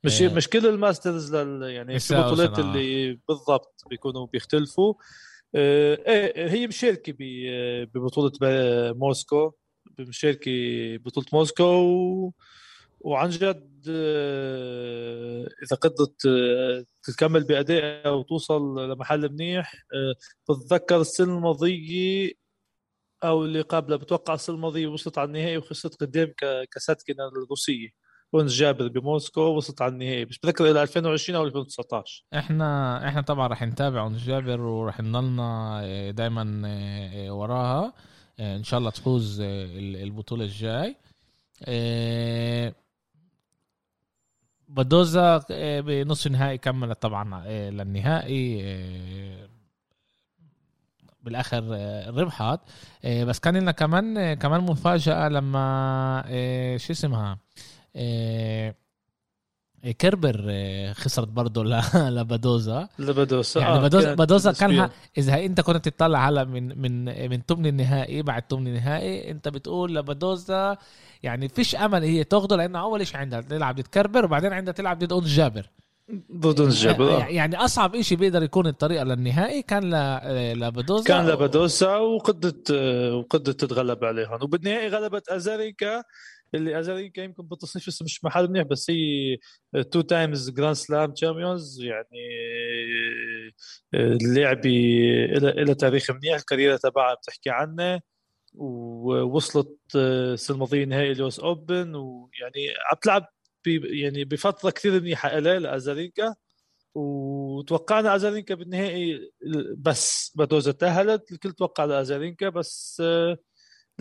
مش 0.04 0.22
مش 0.22 0.48
كل 0.48 0.66
ال 0.66 0.75
Masters 0.75 1.34
لل 1.34 1.62
يعني 1.62 1.98
في 1.98 2.14
بطولات 2.14 2.58
اللي 2.58 3.18
بالضبط 3.28 3.82
بيكونوا 3.90 4.26
بيختلفوا. 4.26 4.94
آه، 4.94 5.31
إيه 5.54 6.48
هي 6.50 6.66
مشاركه 6.66 7.14
ببطولة 7.94 8.32
موسكو 8.92 9.52
مشاركه 9.98 10.50
ببطوله 10.96 11.26
موسكو 11.32 11.64
و... 11.64 12.32
وعن 13.00 13.30
جد 13.30 13.82
إذا 15.62 15.76
قدرت 15.80 16.22
تكمل 17.02 17.44
بأدائها 17.44 18.10
وتوصل 18.10 18.90
لمحل 18.90 19.32
منيح 19.32 19.74
بتذكر 20.48 21.00
السنة 21.00 21.36
الماضيه 21.36 22.32
أو 23.24 23.44
اللي 23.44 23.60
قبلها 23.60 23.96
بتوقع 23.96 24.34
السنة 24.34 24.56
الماضيه 24.56 24.86
وصلت 24.86 25.18
على 25.18 25.26
النهائي 25.26 25.56
وخسرت 25.56 26.00
قدام 26.00 26.32
كساتكنا 26.70 27.28
الروسية. 27.28 27.88
ونس 28.32 28.52
جابر 28.52 28.88
بموسكو 28.88 29.40
وصلت 29.40 29.82
على 29.82 29.92
النهائي. 29.92 30.24
مش 30.24 30.38
بتذكر 30.38 30.70
إلى 30.70 30.82
2020 30.82 31.36
أو 31.36 31.44
2019 31.44 32.24
إحنا 32.34 33.08
إحنا 33.08 33.20
طبعا 33.20 33.48
رح 33.48 33.62
نتابع 33.62 34.02
ونس 34.02 34.22
جابر 34.26 34.60
ورح 34.60 35.00
نضلنا 35.00 35.80
آه، 35.84 36.10
دائما 36.10 36.62
آه، 36.66 37.28
آه، 37.28 37.32
وراها. 37.32 37.92
إن 38.40 38.64
شاء 38.64 38.78
الله 38.78 38.90
تفوز 38.90 39.40
البطولة 39.40 40.44
الجاي. 40.44 40.96
بدوزا 44.68 45.44
بنصف 45.80 46.26
النهائي 46.26 46.58
كملت 46.58 47.02
طبعا 47.02 47.48
للنهائي. 47.48 48.62
بالآخر 51.22 51.64
ربحت. 52.08 52.60
بس 53.04 53.40
كان 53.40 53.56
لنا 53.56 53.72
كمان 53.72 54.34
كمان 54.34 54.60
مفاجأة 54.60 55.28
لما 55.28 56.24
شو 56.76 56.92
اسمها؟ 56.92 57.38
كربر 59.90 60.48
إيه، 60.48 60.92
خسرت 60.92 61.28
برضه 61.28 61.64
لبادوزا 61.94 62.88
لبادوزا 62.98 63.60
يعني 63.60 63.74
آه 63.74 63.80
بادوزا, 63.80 64.14
بادوزا 64.14 64.52
كان 64.52 64.90
إذا 65.18 65.44
أنت 65.44 65.60
كنت 65.60 65.88
تطلع 65.88 66.28
هلا 66.28 66.44
من 66.44 66.80
من 66.80 67.04
من 67.30 67.42
ثمن 67.48 67.66
النهائي 67.66 68.22
بعد 68.22 68.44
ثمن 68.50 68.66
النهائي 68.66 69.30
أنت 69.30 69.48
بتقول 69.48 69.94
لبادوزا 69.94 70.76
يعني 71.22 71.48
فيش 71.48 71.76
أمل 71.76 72.02
هي 72.02 72.24
تاخده 72.24 72.56
لأنه 72.56 72.80
أول 72.80 73.06
شيء 73.06 73.16
عندها 73.16 73.40
تلعب 73.40 73.74
ضد 73.74 73.86
كربر 73.86 74.24
وبعدين 74.24 74.52
عندها 74.52 74.72
تلعب 74.74 74.98
ضد 74.98 75.12
أنس 75.12 75.26
جابر. 75.26 75.70
ضد 76.36 76.60
أنس 76.60 76.82
جابر 76.82 77.16
آه. 77.16 77.26
يعني 77.26 77.56
أصعب 77.56 78.00
شيء 78.00 78.18
بيقدر 78.18 78.42
يكون 78.42 78.66
الطريقة 78.66 79.04
للنهائي 79.04 79.62
كان 79.62 79.90
لبادوزا 80.52 81.04
كان 81.04 81.26
لبادوزا 81.26 81.96
وقدرت 81.96 82.70
وقدرت 83.12 83.60
تتغلب 83.64 84.04
عليهم. 84.04 84.38
وبالنهائي 84.42 84.88
غلبت 84.88 85.28
أزاريكا 85.28 86.02
اللي 86.54 86.80
ازارينكا 86.80 87.20
يمكن 87.20 87.42
بالتصنيف 87.42 88.02
مش 88.02 88.24
محل 88.24 88.48
منيح 88.48 88.62
بس 88.62 88.90
هي 88.90 89.36
two 89.90 90.00
times 90.00 90.50
Grand 90.50 90.74
Slam 90.76 91.12
champion 91.12 91.82
يعني 91.82 92.28
اللعبه 93.94 94.70
لها 95.62 95.74
تاريخ 95.74 96.10
منيح 96.10 96.34
ال 96.36 96.42
career 96.42 96.76
تبعها 96.76 97.14
بتحكي 97.14 97.50
عنه. 97.50 98.00
ووصلت 98.54 99.78
السنة 99.96 100.54
الماضية 100.54 100.84
نهائي 100.84 101.12
ال 101.12 101.21
US 101.21 101.40
Open 101.40 101.94
ويعني 101.94 102.68
عم 102.90 102.96
تلعب 103.02 103.26
يعني 103.66 104.24
بفترة 104.24 104.70
كثير 104.70 105.00
منيحة 105.00 105.38
لها 105.38 105.58
لازارينكا 105.58 106.34
وتوقعنا 106.94 108.14
ازارينكا 108.16 108.54
بالنهائي 108.54 109.32
بس 109.76 110.32
بادوزا 110.34 110.72
تأهلت 110.72 111.32
الكل 111.32 111.52
توقع 111.52 111.84
لازارينكا 111.84 112.48
بس 112.48 113.02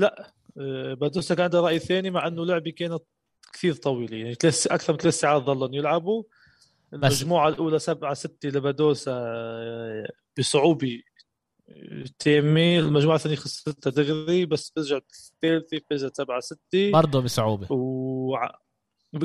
لا 0.01 0.33
بادوزا 0.93 1.35
كان 1.35 1.43
عنده 1.43 1.59
رأي 1.61 1.79
ثاني 1.79 2.09
مع 2.09 2.27
أنه 2.27 2.45
لعبه 2.45 2.71
كانت 2.71 3.03
كثير 3.53 3.73
طويله 3.73 4.17
يعني 4.17 4.33
ثلاث 4.33 4.67
أكثر 4.67 4.93
من 4.93 4.99
ثلاث 4.99 5.19
ساعات 5.19 5.41
ظلوا 5.41 5.69
يلعبوا. 5.71 6.23
المجموعة 6.93 7.47
الأولى 7.47 7.79
سبعة 7.79 8.13
ستة 8.13 8.49
لبادوسا 8.49 9.33
بصعوبة 10.37 11.01
تيمي 12.19 12.79
المجموعة 12.79 13.15
الثانية 13.15 13.35
خسرتها 13.35 13.91
دغري 13.91 14.45
بس 14.45 14.73
رجعت 14.77 15.05
الثالثه 15.13 15.81
فازت 15.89 16.17
7 16.17 16.39
6 16.39 16.57
برضه 16.91 17.21
بصعوبة. 17.21 17.67
و 17.71 18.37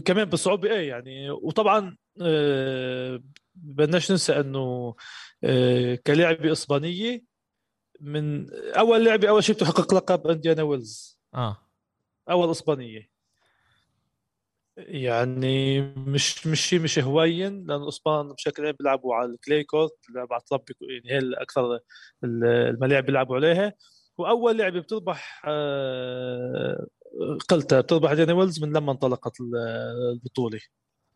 كمان 0.05 0.25
بصعوبة 0.25 0.71
إيه 0.71 0.89
يعني. 0.89 1.31
وطبعا 1.31 1.97
آه 2.23 3.23
بدناش 3.55 4.11
ننسى 4.11 4.41
أنه 4.41 4.95
آه 5.45 5.95
كلاعبة 6.07 6.53
إسبانية 6.53 7.36
من 8.01 8.47
أول 8.75 9.05
لعبة 9.05 9.29
أول 9.29 9.45
شيء 9.45 9.55
بتحقق 9.55 9.95
لقب 9.95 10.27
إنديانا 10.27 10.63
ويلز. 10.63 11.19
آه. 11.35 11.57
أول 12.31 12.51
إسبانية. 12.51 13.17
يعني 14.77 15.81
مش 15.97 16.47
مش 16.47 16.61
شيء 16.61 16.81
مش 16.81 16.99
هوين 16.99 17.67
لأن 17.67 17.83
الاسبان 17.83 18.33
بشكل 18.33 18.67
عام 18.67 18.75
بيلعبوا 18.79 19.15
على 19.15 19.31
ال 19.31 19.38
clay 19.38 19.65
court 19.65 19.93
بيلعبوا 20.09 20.35
على 20.35 20.41
التراب 20.41 20.63
يعني 20.81 21.13
هي 21.13 21.35
أكثر 21.43 21.81
الملاعب 22.25 23.07
بيلعبوا 23.07 23.37
عليها. 23.37 23.73
وأول 24.19 24.59
لعبة 24.59 24.81
بتربح 24.81 25.43
آه، 25.49 26.87
قلتها 27.51 27.81
بتربح 27.81 28.13
دينا 28.13 28.33
ويلز 28.33 28.65
من 28.65 28.77
لما 28.77 28.93
انطلقت 28.93 29.33
البطولة. 30.13 30.61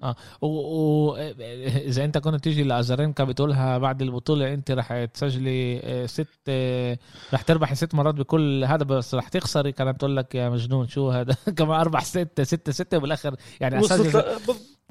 آه. 0.03 0.17
واذا 0.43 2.05
أنت 2.05 2.19
كنت 2.19 2.45
تيجي 2.45 2.63
لازارينكا 2.63 3.25
بتقولها 3.25 3.79
بعد 3.79 4.03
البطولة 4.03 4.55
أنت 4.55 4.71
رح 4.71 5.05
تسجلي 5.05 5.81
آه، 5.85 6.07
ست 6.07 6.29
آه، 6.49 6.99
رح 7.35 7.43
تربحي 7.43 7.75
ست 7.75 7.95
مرات 7.95 8.15
بكل 8.15 8.65
هذا 8.65 8.85
بس 8.85 9.15
رح 9.15 9.29
تخسري. 9.29 9.73
كانت 9.73 10.01
تقول 10.01 10.17
لك 10.17 10.35
يا 10.35 10.49
مجنون 10.49 10.89
شو 10.89 11.11
هذا؟ 11.11 11.37
كمان 11.59 11.81
أربع 11.81 12.01
ستة 12.01 12.43
ستة 12.43 12.73
ستة 12.73 12.99
بالآخر. 12.99 13.37
يعني 13.61 13.81
أسجل 13.81 14.35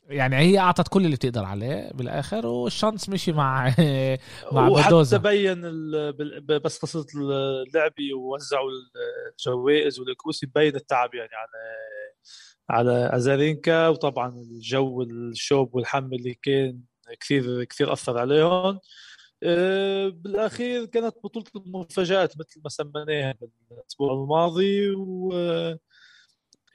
يعني 0.10 0.36
هي 0.36 0.60
أعطت 0.60 0.88
كل 0.88 1.06
اللي 1.06 1.16
بتقدر 1.16 1.46
عليه 1.46 1.92
بالآخر 1.94 2.46
والشانس 2.48 3.10
مشي 3.10 3.32
مع 3.32 3.74
مع 4.52 4.68
وحتى 4.68 5.18
بين 5.18 5.62
بس 6.64 6.78
قصة 6.78 7.06
اللعبه 7.16 8.14
ووزعوا 8.16 8.70
الجوائز 9.32 10.00
والكوسي 10.00 10.46
بين 10.56 10.76
التعب 10.76 11.14
يعني 11.14 11.32
على 11.34 11.60
على 12.70 13.10
أزارينكا 13.14 13.88
وطبعا 13.88 14.30
الجو 14.30 15.02
الشوب 15.04 15.76
والحم 15.76 16.14
اللي 16.14 16.34
كان 16.34 16.80
كثير 17.20 17.64
كثير 17.64 17.94
أثر 17.94 18.18
عليهم. 18.18 18.80
آه، 19.44 20.10
بالأخير 20.10 20.86
كانت 20.86 21.16
بطولة 21.24 21.46
المفاجآت 21.56 22.38
مثل 22.40 22.62
ما 22.64 22.70
سميناها 22.70 23.36
الأسبوع 23.72 24.14
الماضي 24.14 24.92
و 24.92 25.34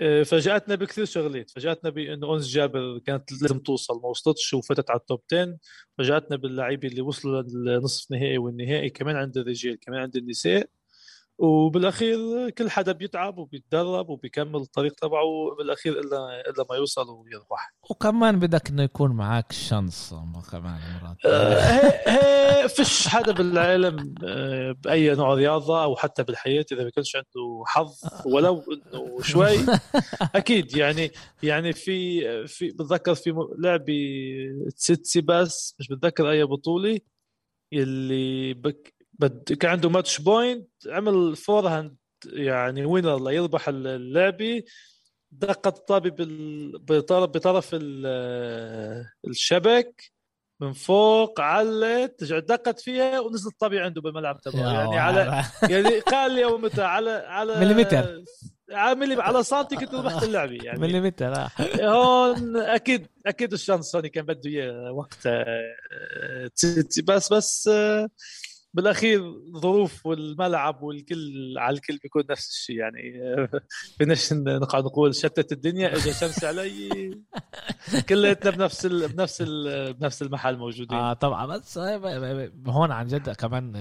آه، 0.01 0.23
فاجأتنا 0.23 0.75
بكثير 0.75 1.05
شغلات. 1.05 1.51
فاجأتنا 1.51 1.91
بانه 1.91 2.35
انس 2.35 2.47
جابر 2.49 2.99
كانت 2.99 3.33
لازم 3.33 3.59
توصل 3.59 4.01
ما 4.03 4.09
وصلتش 4.09 4.55
وفتت 4.55 4.91
على 4.91 5.01
التوب 5.01 5.23
10 5.33 5.57
فاجأتنا 5.99 6.37
باللعيبه 6.37 6.89
اللي 6.89 7.01
وصلوا 7.01 7.43
للنصف 7.43 8.11
نهائي 8.11 8.39
والنهائي 8.39 8.91
كمان 8.91 9.17
عند 9.17 9.37
الرجال 9.39 9.79
كمان 9.81 10.01
عند 10.01 10.17
النساء. 10.17 10.69
وبالاخير 11.39 12.51
كل 12.51 12.71
حدا 12.71 12.93
بيتعب 12.93 13.39
وبيتدرب 13.39 14.09
وبيكمل 14.09 14.61
الطريق 14.61 14.95
تبعه 14.95 15.55
بالاخير 15.59 15.93
إلا 15.93 16.51
إلا 16.51 16.67
ما 16.71 16.77
يوصل 16.77 17.11
ويربح. 17.11 17.75
وكمان 17.91 18.39
بدك 18.39 18.69
إنه 18.69 18.83
يكون 18.83 19.11
معك 19.11 19.53
شانس 19.53 20.15
كمان 20.51 20.81
مرات. 21.03 21.17
آه 21.27 22.67
فيش 22.67 23.09
حدا 23.09 23.33
بالعالم 23.33 24.15
آه 24.25 24.73
بأي 24.73 25.15
نوع 25.15 25.35
رياضة 25.35 25.83
أو 25.85 25.97
حتى 25.97 26.23
بالحياة 26.23 26.65
إذا 26.73 26.85
ما 26.85 26.91
كانش 26.91 27.17
عنده 27.17 27.63
حظ 27.67 28.01
ولو 28.27 28.63
إنه 28.73 29.23
شوي. 29.23 29.57
أكيد 30.35 30.77
يعني 30.77 31.11
يعني 31.43 31.73
في 31.73 32.21
في 32.47 32.69
بتذكر 32.69 33.15
في 33.15 33.35
لعبة 33.59 33.95
تسيتسيباس 34.77 35.75
مش 35.79 35.89
بتذكر 35.89 36.31
أي 36.31 36.45
بطولة 36.45 37.01
اللي 37.73 38.55
بك 38.55 38.94
بد 39.19 39.53
كان 39.53 39.71
عنده 39.71 39.89
match 39.89 40.21
point 40.21 40.69
عمل 40.87 41.37
forehand 41.37 41.97
يعني 42.27 42.85
winner 42.85 43.25
ليربح 43.25 43.69
اللعبه 43.69 44.63
دقت 45.31 45.79
الطابه 45.79 46.15
بطرف 46.79 47.31
بطرف 47.31 47.71
الشبك 49.29 50.15
من 50.61 50.73
فوق 50.73 51.41
علت 51.41 52.25
دقت 52.25 52.81
فيها 52.81 53.21
ونزلت 53.21 53.53
الطابه 53.53 53.81
عنده 53.81 54.01
بالملعب 54.01 54.41
تبعه. 54.41 54.73
يعني 54.73 54.99
على 54.99 55.45
يعني 55.71 55.99
قال 55.99 56.33
لي 56.33 56.45
متى؟ 56.45 56.83
على 56.83 57.11
على 57.11 57.61
مليمتر. 57.61 58.25
عامل 58.73 59.21
على 59.21 59.43
سنتي 59.43 59.77
كنت 59.77 59.95
ربحت 59.95 60.23
اللعبة 60.29 60.59
يعني. 60.63 60.81
مليمتر 60.81 61.35
آه. 61.35 61.51
هون 61.81 62.57
أكيد 62.57 63.07
أكيد 63.27 63.53
الشانس 63.53 63.97
هون 63.97 64.07
كان 64.07 64.25
بده 64.25 64.51
إياه 64.51 64.93
وقتها 64.93 65.45
بس 67.07 67.33
بس 67.33 67.71
بالأخير 68.75 69.35
ظروف 69.59 70.07
والملعب 70.07 70.83
والكل 70.83 71.55
على 71.59 71.77
الكل 71.77 71.97
بيكون 71.97 72.23
نفس 72.31 72.51
الشيء. 72.51 72.77
يعني 72.77 73.01
فيناش 73.99 74.33
نقعد 74.33 74.85
نقول 74.85 75.15
شتت 75.15 75.53
الدنيا 75.53 75.97
اجى 75.97 76.13
شمس 76.13 76.45
علي. 76.45 77.11
كلياتنا 78.09 78.51
بنفس 78.51 78.87
ال 78.87 79.09
بنفس 79.09 79.43
ال 79.43 79.93
بنفس 79.93 80.23
المحل 80.23 80.57
موجودين. 80.57 80.99
آه 80.99 81.13
طبعا. 81.13 81.47
بس 81.47 81.79
هون 82.67 82.93
عن 82.93 83.07
جد 83.07 83.31
كمان 83.31 83.73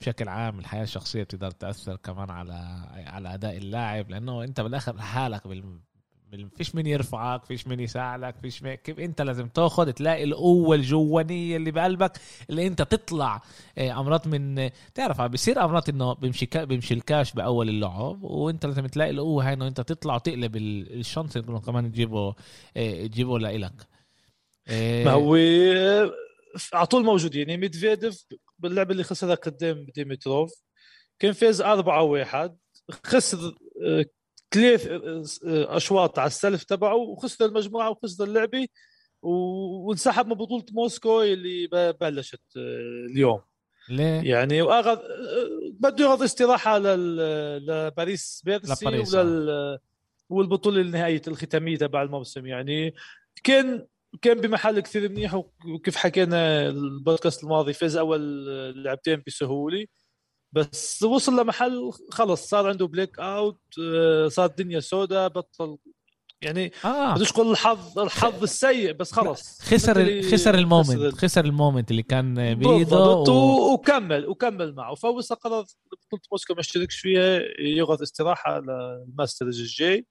بشكل 0.00 0.28
عام 0.28 0.58
الحياة 0.58 0.82
الشخصية 0.82 1.22
بتقدر 1.22 1.50
تأثر 1.50 1.96
كمان 1.96 2.30
على 2.30 2.86
على 3.06 3.34
أداء 3.34 3.56
اللاعب 3.56 4.10
لأنه 4.10 4.44
أنت 4.44 4.60
بالآخر 4.60 4.96
لحالك 4.96 5.46
فيش 6.56 6.74
مين 6.74 6.86
يرفعك 6.86 7.44
فيش 7.44 7.66
مين 7.66 7.80
يساعدك 7.80 8.34
فيش 8.42 8.62
مين 8.62 8.74
كيف 8.74 9.00
انت 9.00 9.22
لازم 9.22 9.48
تاخذ 9.48 9.92
تلاقي 9.92 10.24
القوة 10.24 10.76
الجوانية 10.76 11.56
اللي 11.56 11.70
بقلبك 11.70 12.12
اللي 12.50 12.66
انت 12.66 12.82
تطلع 12.82 13.42
آه، 13.78 14.00
امرات 14.00 14.26
من 14.26 14.70
تعرف 14.94 15.20
بصير 15.22 15.64
امرات 15.64 15.88
إنه 15.88 16.14
بيمشي 16.14 16.48
بيمشي 16.54 16.94
الكاش 16.94 17.32
بأول 17.32 17.68
اللعب 17.68 18.22
وانت 18.22 18.66
لازم 18.66 18.86
تلاقي 18.86 19.10
القوة 19.10 19.46
هاي 19.46 19.52
إنه 19.52 19.68
انت 19.68 19.80
تطلع 19.80 20.14
وتقلب 20.14 20.56
الشانس 20.56 21.36
انه 21.36 21.60
كمان 21.60 21.92
تجيبه 21.92 22.34
آه، 22.76 23.06
تجيبه 23.06 23.38
لإلك. 23.38 23.92
ما 25.04 25.10
هو 25.10 25.36
على 26.72 26.86
طول 26.86 27.04
موجود 27.04 27.34
يعني 27.34 27.56
ميدفيديف 27.56 28.24
باللعبه 28.58 28.92
اللي 28.92 29.04
خسرها 29.04 29.34
قدام 29.34 29.86
ديمتروف 29.94 30.62
كان 31.18 31.32
فاز 31.32 31.60
4 31.60 32.02
1 32.02 32.56
خسر 33.04 33.54
آه، 33.86 34.04
ثلاث 34.52 34.88
أشواط 35.46 36.18
على 36.18 36.26
ال 36.26 36.32
serve 36.32 36.64
تبعه 36.64 36.94
وخسر 36.94 37.44
المجموعة 37.44 37.90
وخسر 37.90 38.24
اللعبة 38.24 38.68
وانسحب 39.22 40.26
من 40.26 40.34
بطولة 40.34 40.64
موسكو 40.72 41.22
اللي 41.22 41.66
بلشت 42.00 42.40
آه، 42.56 43.06
اليوم 43.10 43.40
ليه؟ 43.88 44.22
يعني 44.22 44.62
وأخذ 44.62 44.98
آه، 44.98 45.72
بده 45.80 46.04
ياخذ 46.04 46.24
استراحة 46.24 46.78
لباريس 46.78 48.42
بيرسي 48.44 48.86
ولل 48.86 49.50
آه. 49.50 49.78
والبطولة 50.28 50.80
النهائية 50.80 51.22
الختامية 51.28 51.76
تبع 51.76 52.02
الموسم 52.02 52.46
يعني 52.46 52.94
كان 53.44 53.86
كان 54.22 54.40
بمحل 54.40 54.80
كثير 54.80 55.08
منيح 55.08 55.34
وكيف 55.74 55.96
حكينا 55.96 56.68
البودكاست 56.68 57.44
الماضي 57.44 57.72
فاز 57.72 57.96
أول 57.96 58.46
لعبتين 58.84 59.22
بسهولة 59.26 59.86
بس 60.52 61.02
وصل 61.02 61.40
لمحل 61.40 61.90
خلص 62.10 62.48
صار 62.48 62.68
عنده 62.68 62.86
blackout 62.86 63.60
آه، 63.94 64.28
صار 64.28 64.50
الدنيا 64.50 64.80
سوداء 64.80 65.28
بطل 65.28 65.78
يعني 66.42 66.72
آه. 66.84 67.14
بدوش 67.14 67.32
أقول 67.32 67.50
الحظ 67.50 67.98
الحظ 67.98 68.42
السيء 68.42 68.92
بس 68.92 69.12
خلص. 69.12 69.60
خسر 69.60 70.22
خسر 70.22 70.54
ال 70.54 70.61
momentum 70.61 71.14
خسر 71.14 71.44
ال 71.44 71.49
momentum 71.49 71.90
اللي 71.90 72.02
كان 72.02 72.54
بايده 72.54 72.96
و... 72.98 73.72
وكمل 73.72 74.28
وكمل 74.28 74.74
معه. 74.74 74.94
فوصل 74.94 75.34
قرر 75.34 75.64
بطوله 75.92 76.22
موسكو 76.32 76.54
ما 76.54 76.60
اشتركش 76.60 76.96
فيها 76.96 77.40
ياخذ 77.60 78.02
استراحه 78.02 78.60
للماسترز 78.60 79.60
الجاي 79.60 80.06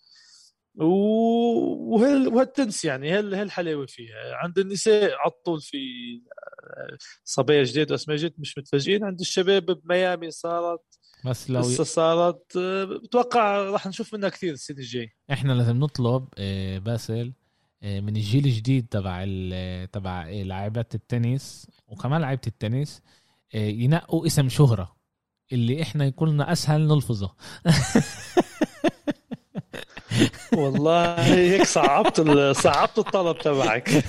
وهالتنس 1.92 2.86
يعني 2.86 3.12
هالحلاوة 3.12 3.86
فيها. 3.86 4.36
عند 4.44 4.60
النساء 4.60 5.04
على 5.04 5.32
طول 5.46 5.62
في 5.62 5.78
صبايا 7.24 7.64
جديد 7.64 7.92
وأسماء 7.92 8.18
جديد 8.18 8.34
مش 8.38 8.58
متفاجئين. 8.58 9.04
عند 9.04 9.20
الشباب 9.20 9.66
بميامي 9.66 10.32
صارت 10.32 10.84
بس 11.26 11.50
لو 11.50 11.60
لسه 11.62 11.84
صارت 11.84 12.58
آه، 12.58 12.84
بتوقع 12.84 13.58
راح 13.62 13.88
نشوف 13.88 14.14
منها 14.14 14.30
كثير 14.30 14.54
السنة 14.54 14.78
الجاي 14.78 15.10
إحنا 15.32 15.54
لازم 15.54 15.78
نطلب 15.80 16.28
آه، 16.38 16.78
باسل 16.78 17.34
آه، 17.84 18.00
من 18.00 18.16
الجيل 18.16 18.46
الجديد 18.46 18.88
تبع 18.88 19.26
تبع 19.92 20.30
آه، 20.30 20.44
لاعبات 20.44 20.96
التنس 20.96 21.68
وكمان 21.88 22.22
لعيبة 22.22 22.42
التنس 22.48 23.02
آه، 23.56 23.58
ينقوا 23.58 24.26
اسم 24.28 24.50
شهرة 24.50 24.96
اللي 25.52 25.82
إحنا 25.82 26.06
يكون 26.06 26.42
أسهل 26.42 26.88
نلفظه. 26.88 27.36
والله 30.54 31.16
هيك 31.24 31.64
صعبت 31.64 32.22
صعبت 32.56 33.00
الطلب 33.00 33.38
تبعك. 33.38 33.90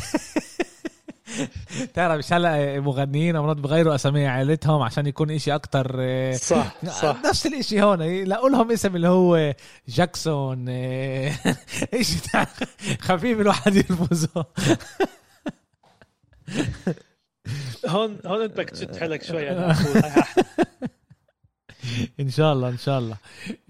تعرف 1.94 2.18
مش 2.18 2.32
هلا 2.32 2.80
مغنيين 2.80 3.36
امراض 3.36 3.56
بغيروا 3.62 3.94
أسامي 3.94 4.26
عائلتهم 4.26 4.82
عشان 4.82 5.06
يكون 5.06 5.30
إشي 5.30 5.54
أكتر 5.54 5.96
آه، 6.00 6.32
صح 6.32 6.74
صح. 6.86 7.16
نفس 7.24 7.46
الإشي 7.46 7.82
هون 7.82 8.00
يلاقوا 8.02 8.48
لهم 8.50 8.72
اسم 8.72 8.96
اللي 8.96 9.08
هو 9.08 9.54
جاكسون 9.88 10.66
آه، 10.68 11.32
إشي 11.94 12.20
تع- 12.32 12.46
خفيف 13.00 13.40
الواحد 13.40 13.76
يلفظه. 13.76 14.44
هون 17.86 18.18
هون 18.26 18.42
انت 18.42 18.52
بدك 18.52 18.70
تشد 18.70 18.96
حيلك 18.96 19.22
شوي 19.22 19.50
أنا. 19.50 19.76
إن 22.20 22.30
شاء 22.30 22.52
الله 22.52 22.68
إن 22.68 22.78
شاء 22.78 22.98
الله. 22.98 23.16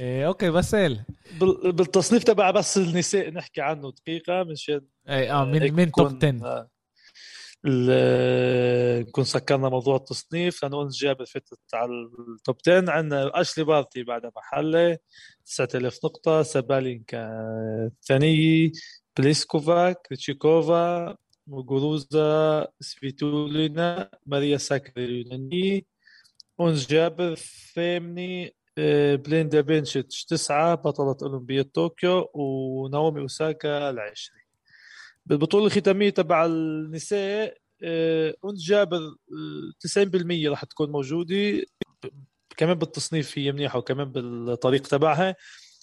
إيه 0.00 0.26
okay 0.26 0.50
باسل. 0.50 1.00
بال- 1.40 1.72
بالتصنيف 1.72 2.24
تبع 2.24 2.50
بس 2.50 2.78
النساء 2.78 3.30
نحكي 3.30 3.60
عنه 3.60 3.90
دقيقة 3.92 4.42
مشان 4.42 4.80
إيه 5.08 5.40
آه 5.40 5.44
من 5.44 5.52
من 5.74 5.92
top 5.92 6.06
نكون- 6.06 6.16
10 6.40 6.46
آه. 6.46 6.68
نكون 9.00 9.24
سكرنا 9.24 9.68
موضوع 9.68 9.96
التصنيف. 9.96 10.62
لأنه 10.62 10.82
انس 10.82 10.98
جابر 10.98 11.24
فتت 11.24 11.58
على 11.74 11.90
ال 12.36 12.41
top 12.41 12.56
10 12.66 12.90
عندنا 12.90 13.40
أشلي 13.40 13.64
بارتي 13.64 14.02
بعد 14.02 14.22
محلة 14.36 14.98
9000 15.46 16.04
نقطة. 16.04 16.42
سابالينكا 16.42 17.28
الثانية 17.86 18.72
بليسكوفا 19.18 19.92
كريتشيكوفا 19.92 21.16
موغوروزا 21.46 22.68
سفيتولينا 22.80 24.10
ماريا 24.26 24.56
ساكري 24.56 25.04
اليونانية. 25.04 25.91
أنس 26.60 26.86
جابر 26.88 27.32
الثامنة 27.32 28.50
آه، 28.78 29.14
بليندا 29.14 29.60
بنشتش 29.60 30.24
تسعة 30.24 30.74
بطلة 30.74 31.16
أولمبياد 31.22 31.64
طوكيو 31.64 32.30
وناومي 32.34 33.20
أوساكا 33.20 33.90
العشرة 33.90 34.34
بالبطولة 35.26 35.66
الختامية 35.66 36.10
تبع 36.10 36.46
النساء 36.46 37.58
آه، 37.84 38.34
أنس 38.44 38.62
جابر 38.64 38.98
آه، 38.98 39.72
90% 39.80 40.48
راح 40.50 40.64
تكون 40.64 40.90
موجودة 40.92 41.62
كمان 42.56 42.74
بالتصنيف 42.74 43.38
هي 43.38 43.52
منيحة 43.52 43.78
وكمان 43.78 44.12
بالطريق 44.12 44.82
تبعها 44.82 45.36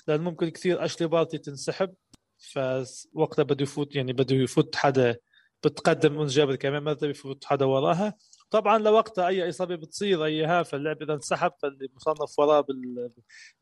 لأن 0.07 0.21
ممكن 0.21 0.49
كثير 0.49 0.85
أشلي 0.85 1.07
بارتي 1.07 1.37
تنسحب 1.37 1.93
فوقتها 2.39 3.43
بده 3.43 3.63
يفوت 3.63 3.95
يعني 3.95 4.13
بده 4.13 4.35
يفوت 4.35 4.75
حدا 4.75 5.17
بتقدم 5.63 6.19
أنس 6.21 6.31
جابر 6.31 6.55
كمان 6.55 6.83
ما 6.83 6.93
بده 6.93 7.07
يفوت 7.07 7.45
حدا 7.45 7.65
وراها. 7.65 8.13
طبعا 8.49 8.77
لوقتها 8.77 9.27
أي 9.27 9.49
إصابة 9.49 9.75
بتصير 9.75 10.25
ايها 10.25 10.63
فاللاعب 10.63 11.01
اذا 11.01 11.13
انسحب 11.13 11.51
فاللي 11.61 11.89
مصنف 11.95 12.39
وراه 12.39 12.61
بال... 12.61 13.11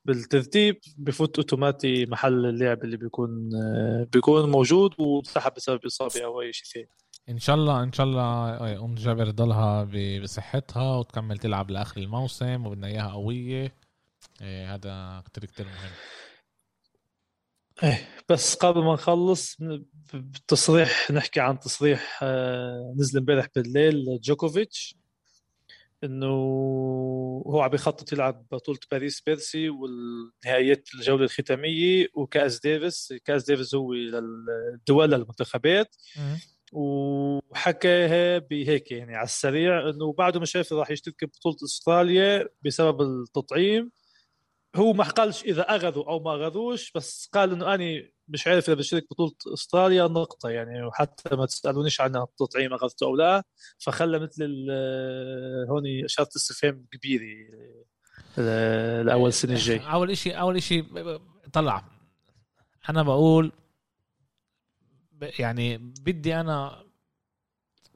بالترتيب 0.06 0.80
بفوت 0.98 1.38
أوتوماتي 1.38 2.06
محل 2.06 2.46
اللاعب 2.46 2.84
اللي 2.84 2.98
بيكون 2.98 3.50
آه، 3.56 4.08
بيكون 4.14 4.52
موجود 4.52 5.00
وانسحب 5.00 5.54
بسبب 5.54 5.86
إصابة 5.86 6.26
أو 6.26 6.42
أي 6.42 6.54
شيء 6.54 6.68
ثاني. 6.74 6.90
إن 7.30 7.40
شاء 7.40 7.56
الله 7.56 7.84
إن 7.84 7.92
شاء 7.92 8.06
الله 8.06 8.66
إيه، 8.66 8.86
أنس 8.86 8.96
جابر 8.96 9.30
ضلها 9.30 9.88
بصحتها 10.24 10.98
وتكمل 10.98 11.38
تلعب 11.38 11.72
لآخر 11.72 12.02
الموسم 12.02 12.66
وبدنا 12.66 12.88
إياها 12.88 13.12
قوية. 13.12 13.74
إيه 14.42 14.76
هذا 14.76 15.24
كتير 15.26 15.46
كتير 15.46 15.66
مهم. 15.66 15.92
إيه 17.84 18.08
بس 18.30 18.56
قبل 18.56 18.84
ما 18.84 18.94
نخلص 18.94 19.58
بالتصريح 20.14 21.12
نحكي 21.12 21.40
عن 21.40 21.60
تصريح 21.60 22.20
آه، 22.24 22.94
نزل 22.98 23.20
امبارح 23.20 23.48
بالليل 23.56 24.20
جوكوفيتش 24.24 24.96
إنه 26.04 26.28
هو 27.48 27.62
عم 27.62 27.70
بيخطط 27.70 28.14
يلعب 28.14 28.46
بطولة 28.52 28.80
باريس 28.92 29.22
بيرسي 29.22 29.70
والنهائيات 29.70 30.90
الجولة 30.96 31.24
الختامية 31.24 32.08
وكأس 32.14 32.60
ديفيس 32.60 33.14
كأس 33.26 33.44
ديفيس 33.44 33.76
هو 33.76 33.94
للدول 33.94 35.12
للمنتخبات 35.12 35.96
وحكاها 36.74 38.38
بهيك 38.38 38.92
يعني 38.92 39.16
على 39.16 39.26
السريع 39.26 39.90
إنه 39.90 40.14
بعده 40.14 40.40
مش 40.40 40.52
شايف 40.52 40.74
راح 40.74 40.92
يشترك 40.92 41.24
ببطولة 41.26 41.56
أستراليا 41.64 42.48
بسبب 42.66 43.02
التطعيم. 43.02 43.92
هو 44.76 44.94
ما 44.94 45.04
قالش 45.04 45.44
إذا 45.44 45.62
أخذوا 45.76 46.10
أو 46.10 46.20
ما 46.20 46.36
أخذوش 46.48 46.92
بس 46.92 47.30
قال 47.34 47.52
إنه 47.52 47.74
أنا 47.76 48.04
مش 48.28 48.48
عارف 48.48 48.66
إذا 48.70 48.74
بشترك 48.74 49.06
بطولة 49.12 49.32
إستراليا 49.54 50.08
نقطة 50.08 50.50
يعني 50.50 50.84
وحتى 50.84 51.36
ما 51.36 51.46
تسألونيش 51.46 52.02
عن 52.02 52.16
التطعيم 52.16 52.74
أخذته 52.74 53.06
أو 53.06 53.16
لا 53.16 53.44
فخلى 53.80 54.20
مثل 54.20 54.44
ال- 54.44 55.68
هون 55.70 55.84
إشارة 56.06 56.30
استفهام 56.36 56.86
كبيرة 56.92 57.24
ل- 58.38 59.06
لأول 59.06 59.34
سنة 59.34 59.54
الجاي. 59.54 59.80
أول 59.80 60.12
اشي 60.12 60.32
أول 60.32 60.56
إشي 60.58 60.86
طلع. 61.54 61.84
أنا 62.90 63.04
بقول 63.04 63.52
يعني 65.22 65.78
بدي 65.78 66.40
أنا 66.40 66.84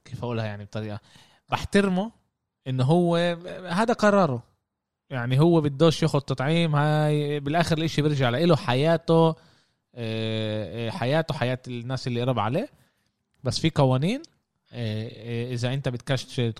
كيف 0.05 0.23
أقولها 0.23 0.45
يعني 0.45 0.65
بطريقة 0.65 0.99
بحترمه 1.49 2.11
إنه 2.67 2.83
هو 2.83 3.15
هذا 3.69 3.93
قراره. 3.93 4.50
يعني 5.11 5.39
هو 5.39 5.61
بدوش 5.61 6.03
ياخذ 6.03 6.19
تطعيم 6.19 6.75
هاي 6.75 7.39
بالآخر 7.39 7.77
الإشي 7.77 8.01
بيرجع 8.01 8.29
له 8.29 8.55
حياته 8.55 9.27
آه، 9.29 9.35
آه، 9.95 10.89
حياته 10.89 11.33
حياة 11.33 11.59
الناس 11.67 12.07
اللي 12.07 12.21
قرب 12.21 12.39
عليه. 12.39 12.69
بس 13.43 13.59
في 13.59 13.69
قوانين 13.75 14.21
آه، 14.73 15.53
إذا 15.53 15.73
أنت 15.73 15.89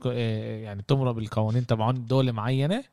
آه، 0.08 0.58
يعني 0.58 0.84
تمرق 0.88 1.12
بالقوانين 1.12 1.66
تبعون 1.66 2.06
دولة 2.06 2.32
معينة 2.32 2.84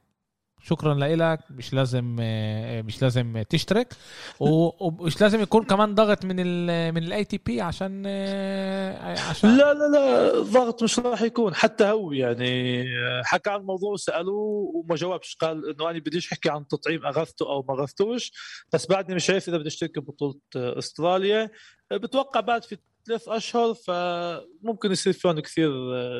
شكرا 0.62 0.94
لك 0.94 1.40
مش 1.50 1.74
لازم 1.74 2.16
آه، 2.20 2.82
مش 2.82 3.02
لازم 3.02 3.42
تشترك 3.42 3.94
ومش 4.40 5.20
لازم 5.20 5.40
يكون 5.40 5.64
كمان 5.64 5.94
ضغط 5.94 6.24
من 6.24 6.36
ال 6.38 6.92
من 6.94 7.02
ال 7.02 7.24
ATP 7.24 7.60
عشان 7.60 8.02
آه، 8.06 9.18
عشان 9.20 9.56
لا 9.56 9.74
لا 9.74 9.88
لا 9.88 10.40
ضغط 10.42 10.82
مش 10.82 10.98
راح 10.98 11.22
يكون. 11.22 11.54
حتى 11.54 11.84
هو 11.84 12.12
يعني 12.12 12.84
حكى 13.24 13.50
عن 13.50 13.60
الموضوع 13.60 13.92
وسألوه 13.92 14.70
وما 14.74 14.96
جاوبش. 14.96 15.36
قال 15.40 15.70
إنه 15.70 15.90
أنا 15.90 15.98
بديش 15.98 16.32
أحكي 16.32 16.50
عن 16.50 16.66
تطعيم 16.66 17.06
أخذته 17.06 17.46
أو 17.46 17.64
ما 17.68 17.74
أخذتوش 17.74 18.32
بس 18.72 18.86
بعدني 18.86 19.14
مش 19.14 19.24
شايف 19.26 19.48
إذا 19.48 19.56
بدي 19.58 19.68
أشترك 19.68 19.98
ببطولة 19.98 20.34
أستراليا. 20.56 21.50
بتوقع 21.92 22.40
بعد 22.40 22.64
في 22.64 22.78
ثلاث 23.08 23.28
أشهر 23.28 23.74
فممكن 23.74 24.92
يصير 24.92 25.12
فيهم 25.12 25.40
كثير 25.40 25.70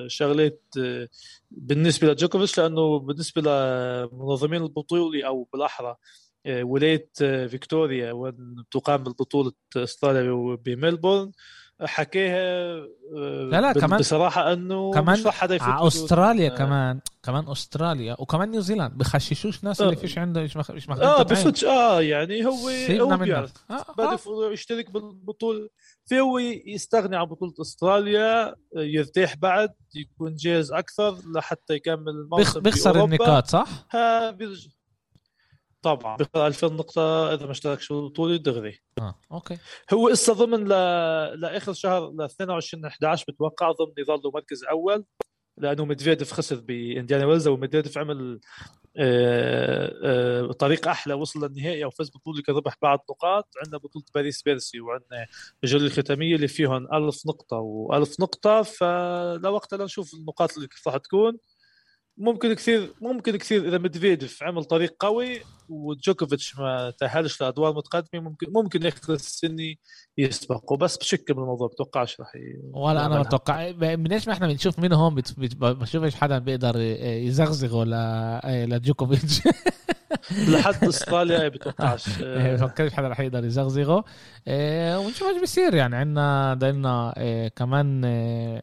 شغلات 0.08 0.64
بالنسبة 1.50 2.08
لجوكوفيتش 2.08 2.60
لأنه 2.60 2.98
بالنسبة 2.98 3.42
لمنظمين 3.42 4.62
البطولة 4.62 5.26
أو 5.26 5.48
بالأحرى 5.52 5.96
ولاية 6.46 7.10
فيكتوريا 7.18 8.12
وين 8.12 8.64
تقام 8.70 9.02
بطوله 9.04 9.52
أستراليا 9.76 10.56
بملبورن 10.56 11.32
حكاها 11.82 12.76
لا 13.50 13.60
لا، 13.60 13.72
بال- 13.72 13.80
كمان- 13.82 13.98
بصراحة 14.00 14.52
إنه 14.52 14.90
كمان 14.92 15.20
مش 15.20 15.26
حدا 15.26 15.54
يفوت 15.54 15.68
على 15.68 15.86
أستراليا 15.86 16.48
بدون- 16.48 16.58
كمان 16.58 17.00
كمان 17.22 17.48
أستراليا 17.48 18.16
وكمان 18.18 18.50
نيوزيلاند 18.50 18.98
بخششوش 18.98 19.64
ناس 19.64 19.80
اللي 19.80 19.92
آه. 19.92 19.96
فيش 19.96 20.18
عنده 20.18 20.42
مش 20.42 20.56
مخ... 20.56 20.70
مش 20.70 20.88
مخدوم 20.88 21.06
آه. 21.06 21.22
بفوتش 21.22 21.64
آه 21.64 22.00
يعني 22.02 22.46
هو 22.46 22.68
هو 23.00 23.16
بيعرف 23.16 23.52
آه 23.70 23.84
بده 23.98 24.12
آه. 24.48 24.52
يشترك 24.52 24.90
بالبطولة 24.90 25.68
في 26.06 26.20
هو 26.20 26.38
يستغني 26.66 27.16
عن 27.16 27.24
بطولة 27.24 27.52
أستراليا 27.60 28.54
يرتاح 28.76 29.36
بعد 29.36 29.74
يكون 29.94 30.34
جاهز 30.34 30.72
أكثر 30.72 31.16
لحتى 31.34 31.74
يكمل. 31.74 32.08
الموسم 32.08 32.60
بأوروبا. 32.60 33.04
النقاط 33.04 33.46
صح؟ 33.46 33.68
ها 33.90 34.30
بيرجع 34.30 34.70
طبعا. 35.82 36.16
بيخسر 36.16 36.46
2000 36.46 36.66
نقطة 36.68 37.34
إذا 37.34 37.44
ما 37.44 37.50
اشتركش 37.50 37.92
بالبطولة 37.92 38.36
دغري. 38.36 38.80
آه 38.98 39.14
okay. 39.32 39.58
هو 39.92 40.08
لسه 40.08 40.32
ضمن 40.32 40.64
ل... 40.64 40.68
لآخر 41.40 41.72
شهر 41.72 42.10
ل 42.10 42.22
22 42.22 42.84
11 42.84 43.24
بتوقع 43.28 43.70
ضمن 43.70 43.92
يظل 43.98 44.30
مركز 44.34 44.64
أول 44.64 45.04
لأنه 45.58 45.84
ميدفيديف 45.84 46.32
خسر 46.32 46.56
بإنديانا 46.60 47.26
ويلز 47.26 47.48
وميدفيديف 47.48 47.98
عمل 47.98 48.40
آه، 48.96 49.92
آه، 50.04 50.52
طريق 50.52 50.88
أحلى 50.88 51.14
وصل 51.14 51.44
للنهائي 51.44 51.84
أو 51.84 51.90
فاز 51.90 52.10
بطولة 52.10 52.42
كان 52.42 52.56
ربح 52.56 52.76
بعض 52.82 53.04
نقاط. 53.10 53.48
عندنا 53.64 53.78
بطولة 53.78 54.04
باريس 54.14 54.42
بيرسي 54.42 54.80
وعندنا 54.80 55.26
الجوله 55.64 55.86
الختامية 55.86 56.36
اللي 56.36 56.48
فيهم 56.48 56.94
ألف 56.94 57.26
نقطة 57.26 57.56
و1000 57.56 58.20
نقطة 58.20 58.62
فلوقتها 58.62 59.76
لنشوف 59.76 60.14
النقاط 60.14 60.56
اللي 60.56 60.68
كيف 60.68 60.88
راح 60.88 60.96
تكون. 60.96 61.38
ممكن 62.18 62.54
كثير 62.54 62.94
ممكن 63.00 63.36
كثير 63.36 63.68
إذا 63.68 63.78
ميدفيديف 63.78 64.42
عمل 64.42 64.64
طريق 64.64 64.94
قوي 65.00 65.40
وجوكوفيتش 65.68 66.58
ما 66.58 66.92
تاهلش 66.98 67.40
لادوار 67.40 67.74
متقدمة 67.74 68.20
ممكن 68.20 68.46
ممكن 68.52 68.82
ياخذ 68.82 69.12
السني 69.12 69.78
يسبقه 70.18 70.76
بس 70.76 70.96
بشك 70.96 71.30
من 71.30 71.38
الموضوع 71.38 71.68
بتوقعش 71.68 72.20
راح. 72.20 72.32
ولا 72.72 72.92
أنا 72.92 73.00
يعملها. 73.00 73.22
بتوقع 73.22 73.72
من 73.96 74.12
إيش 74.12 74.28
ما 74.28 74.34
إحنا 74.34 74.46
بنشوف 74.46 74.80
بت... 74.80 75.40
بت... 75.40 75.56
بشوفش 75.56 76.14
حدا 76.14 76.38
بيقدر 76.38 76.80
يزغزغه 76.80 77.84
ل... 77.84 78.70
لجوكوفيتش 78.70 79.42
لحد 80.48 80.84
استراليا 80.84 81.42
إيه، 81.42 81.48
بتوقعش 81.48 82.08
إيه، 82.22 82.54
بفكرش 82.54 82.92
حدا 82.92 83.08
رح 83.08 83.20
يقدر 83.20 83.44
يزغزغه 83.44 84.04
إيه، 84.48 84.98
ونشوف 84.98 85.28
إيش 85.28 85.40
بيصير. 85.40 85.74
يعني 85.74 85.96
عندنا 85.96 86.54
ضلنا 86.54 87.14
كمان 87.56 88.00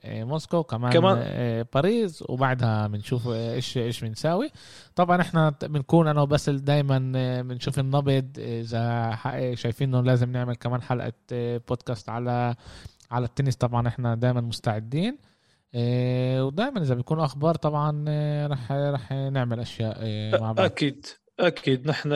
موسكو 0.05 0.63
كمان 0.63 0.91
كمان. 0.91 1.65
باريس 1.73 2.23
وبعدها 2.29 2.87
بنشوف 2.87 3.27
إيش 3.27 3.77
إيش 3.77 4.03
بنساوي. 4.03 4.49
طبعا 4.95 5.21
إحنا 5.21 5.49
بنكون 5.63 6.07
أنا 6.07 6.21
وباسل 6.21 6.57
دائما 6.63 6.99
بنشوف 7.41 7.79
النبض. 7.79 8.25
إذا 8.37 9.17
شايفين 9.53 9.89
إنه 9.89 10.01
لازم 10.03 10.31
نعمل 10.31 10.55
كمان 10.55 10.81
حلقة 10.81 11.13
بودكاست 11.67 12.09
على 12.09 12.55
على 13.11 13.25
التنس 13.25 13.55
طبعا 13.55 13.87
إحنا 13.87 14.15
دائما 14.15 14.41
مستعدين. 14.41 15.17
ودائما 16.39 16.81
إذا 16.81 16.95
بيكون 16.95 17.19
أخبار 17.19 17.55
طبعا 17.55 18.05
رح 18.47 18.71
رح 18.71 19.11
نعمل 19.11 19.59
أشياء 19.59 19.97
مع 20.41 20.51
بعض. 20.51 20.65
أكيد. 20.65 21.05
أكيد 21.39 21.87
نحن 21.87 22.09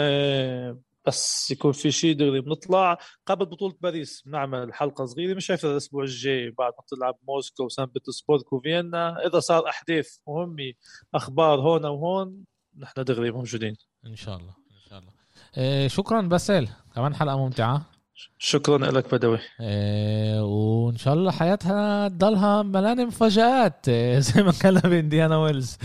بس 1.07 1.51
يكون 1.51 1.72
في 1.72 1.91
شيء 1.91 2.15
دغري 2.15 2.41
بنطلع. 2.41 2.97
قبل 3.26 3.45
بطولة 3.45 3.76
باريس 3.82 4.24
بنعمل 4.26 4.74
حلقة 4.74 5.05
صغيرة 5.05 5.34
مش 5.36 5.49
عارف 5.49 5.65
الأسبوع 5.65 6.03
الجاي 6.03 6.49
بعد 6.49 6.74
ما 6.78 6.84
تلعب 6.88 7.17
موسكو 7.28 7.63
وسان 7.63 7.86
بطرسبورغ 7.86 8.41
وفيينا. 8.51 9.28
إذا 9.28 9.39
صار 9.39 9.70
أحداث 9.70 10.17
مهمة 10.28 10.74
أخبار 11.15 11.59
هون 11.59 11.86
وهون 11.86 12.45
نحن 12.78 13.03
دغري 13.03 13.32
موجودين. 13.32 13.76
إن 14.05 14.15
شاء 14.15 14.38
الله 14.38 14.55
إن 14.72 14.89
شاء 14.89 14.99
الله. 14.99 15.11
إيه 15.57 15.88
شكرا 15.88 16.22
باسل. 16.22 16.67
كمان 16.95 17.15
حلقة 17.15 17.38
ممتعة. 17.38 17.99
شكرا 18.38 18.78
لك 18.78 19.15
بدوي. 19.15 19.39
إيه 19.61 20.41
وإن 20.43 20.97
شاء 20.97 21.13
الله 21.13 21.32
حياتها 21.32 22.07
تضلها 22.07 22.63
ملانه 22.63 23.05
مفاجآت 23.05 23.89
إيه 23.89 24.20
زي 24.28 24.43
ما 24.43 24.51
كان 24.51 24.74
بانديانا 24.80 25.38
ويلز. 25.38 25.78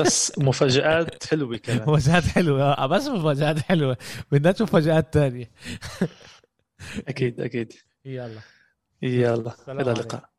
بس 0.00 0.38
مفاجآت 0.38 1.24
حلوة 1.26 1.56
كمان. 1.56 1.82
مفاجآت 1.90 2.22
حلوة. 2.24 2.62
آه، 2.72 2.86
بس 2.86 3.06
مفاجآت 3.08 3.58
حلوة. 3.58 3.96
بدنا 4.32 4.50
نشوف 4.50 4.68
مفاجآت 4.68 5.14
تانية. 5.14 5.50
أكيد 7.08 7.40
أكيد. 7.40 7.72
يلا. 8.04 8.40
يلا 9.02 9.52
عليكم. 9.68 9.90
اللقاء. 9.90 10.33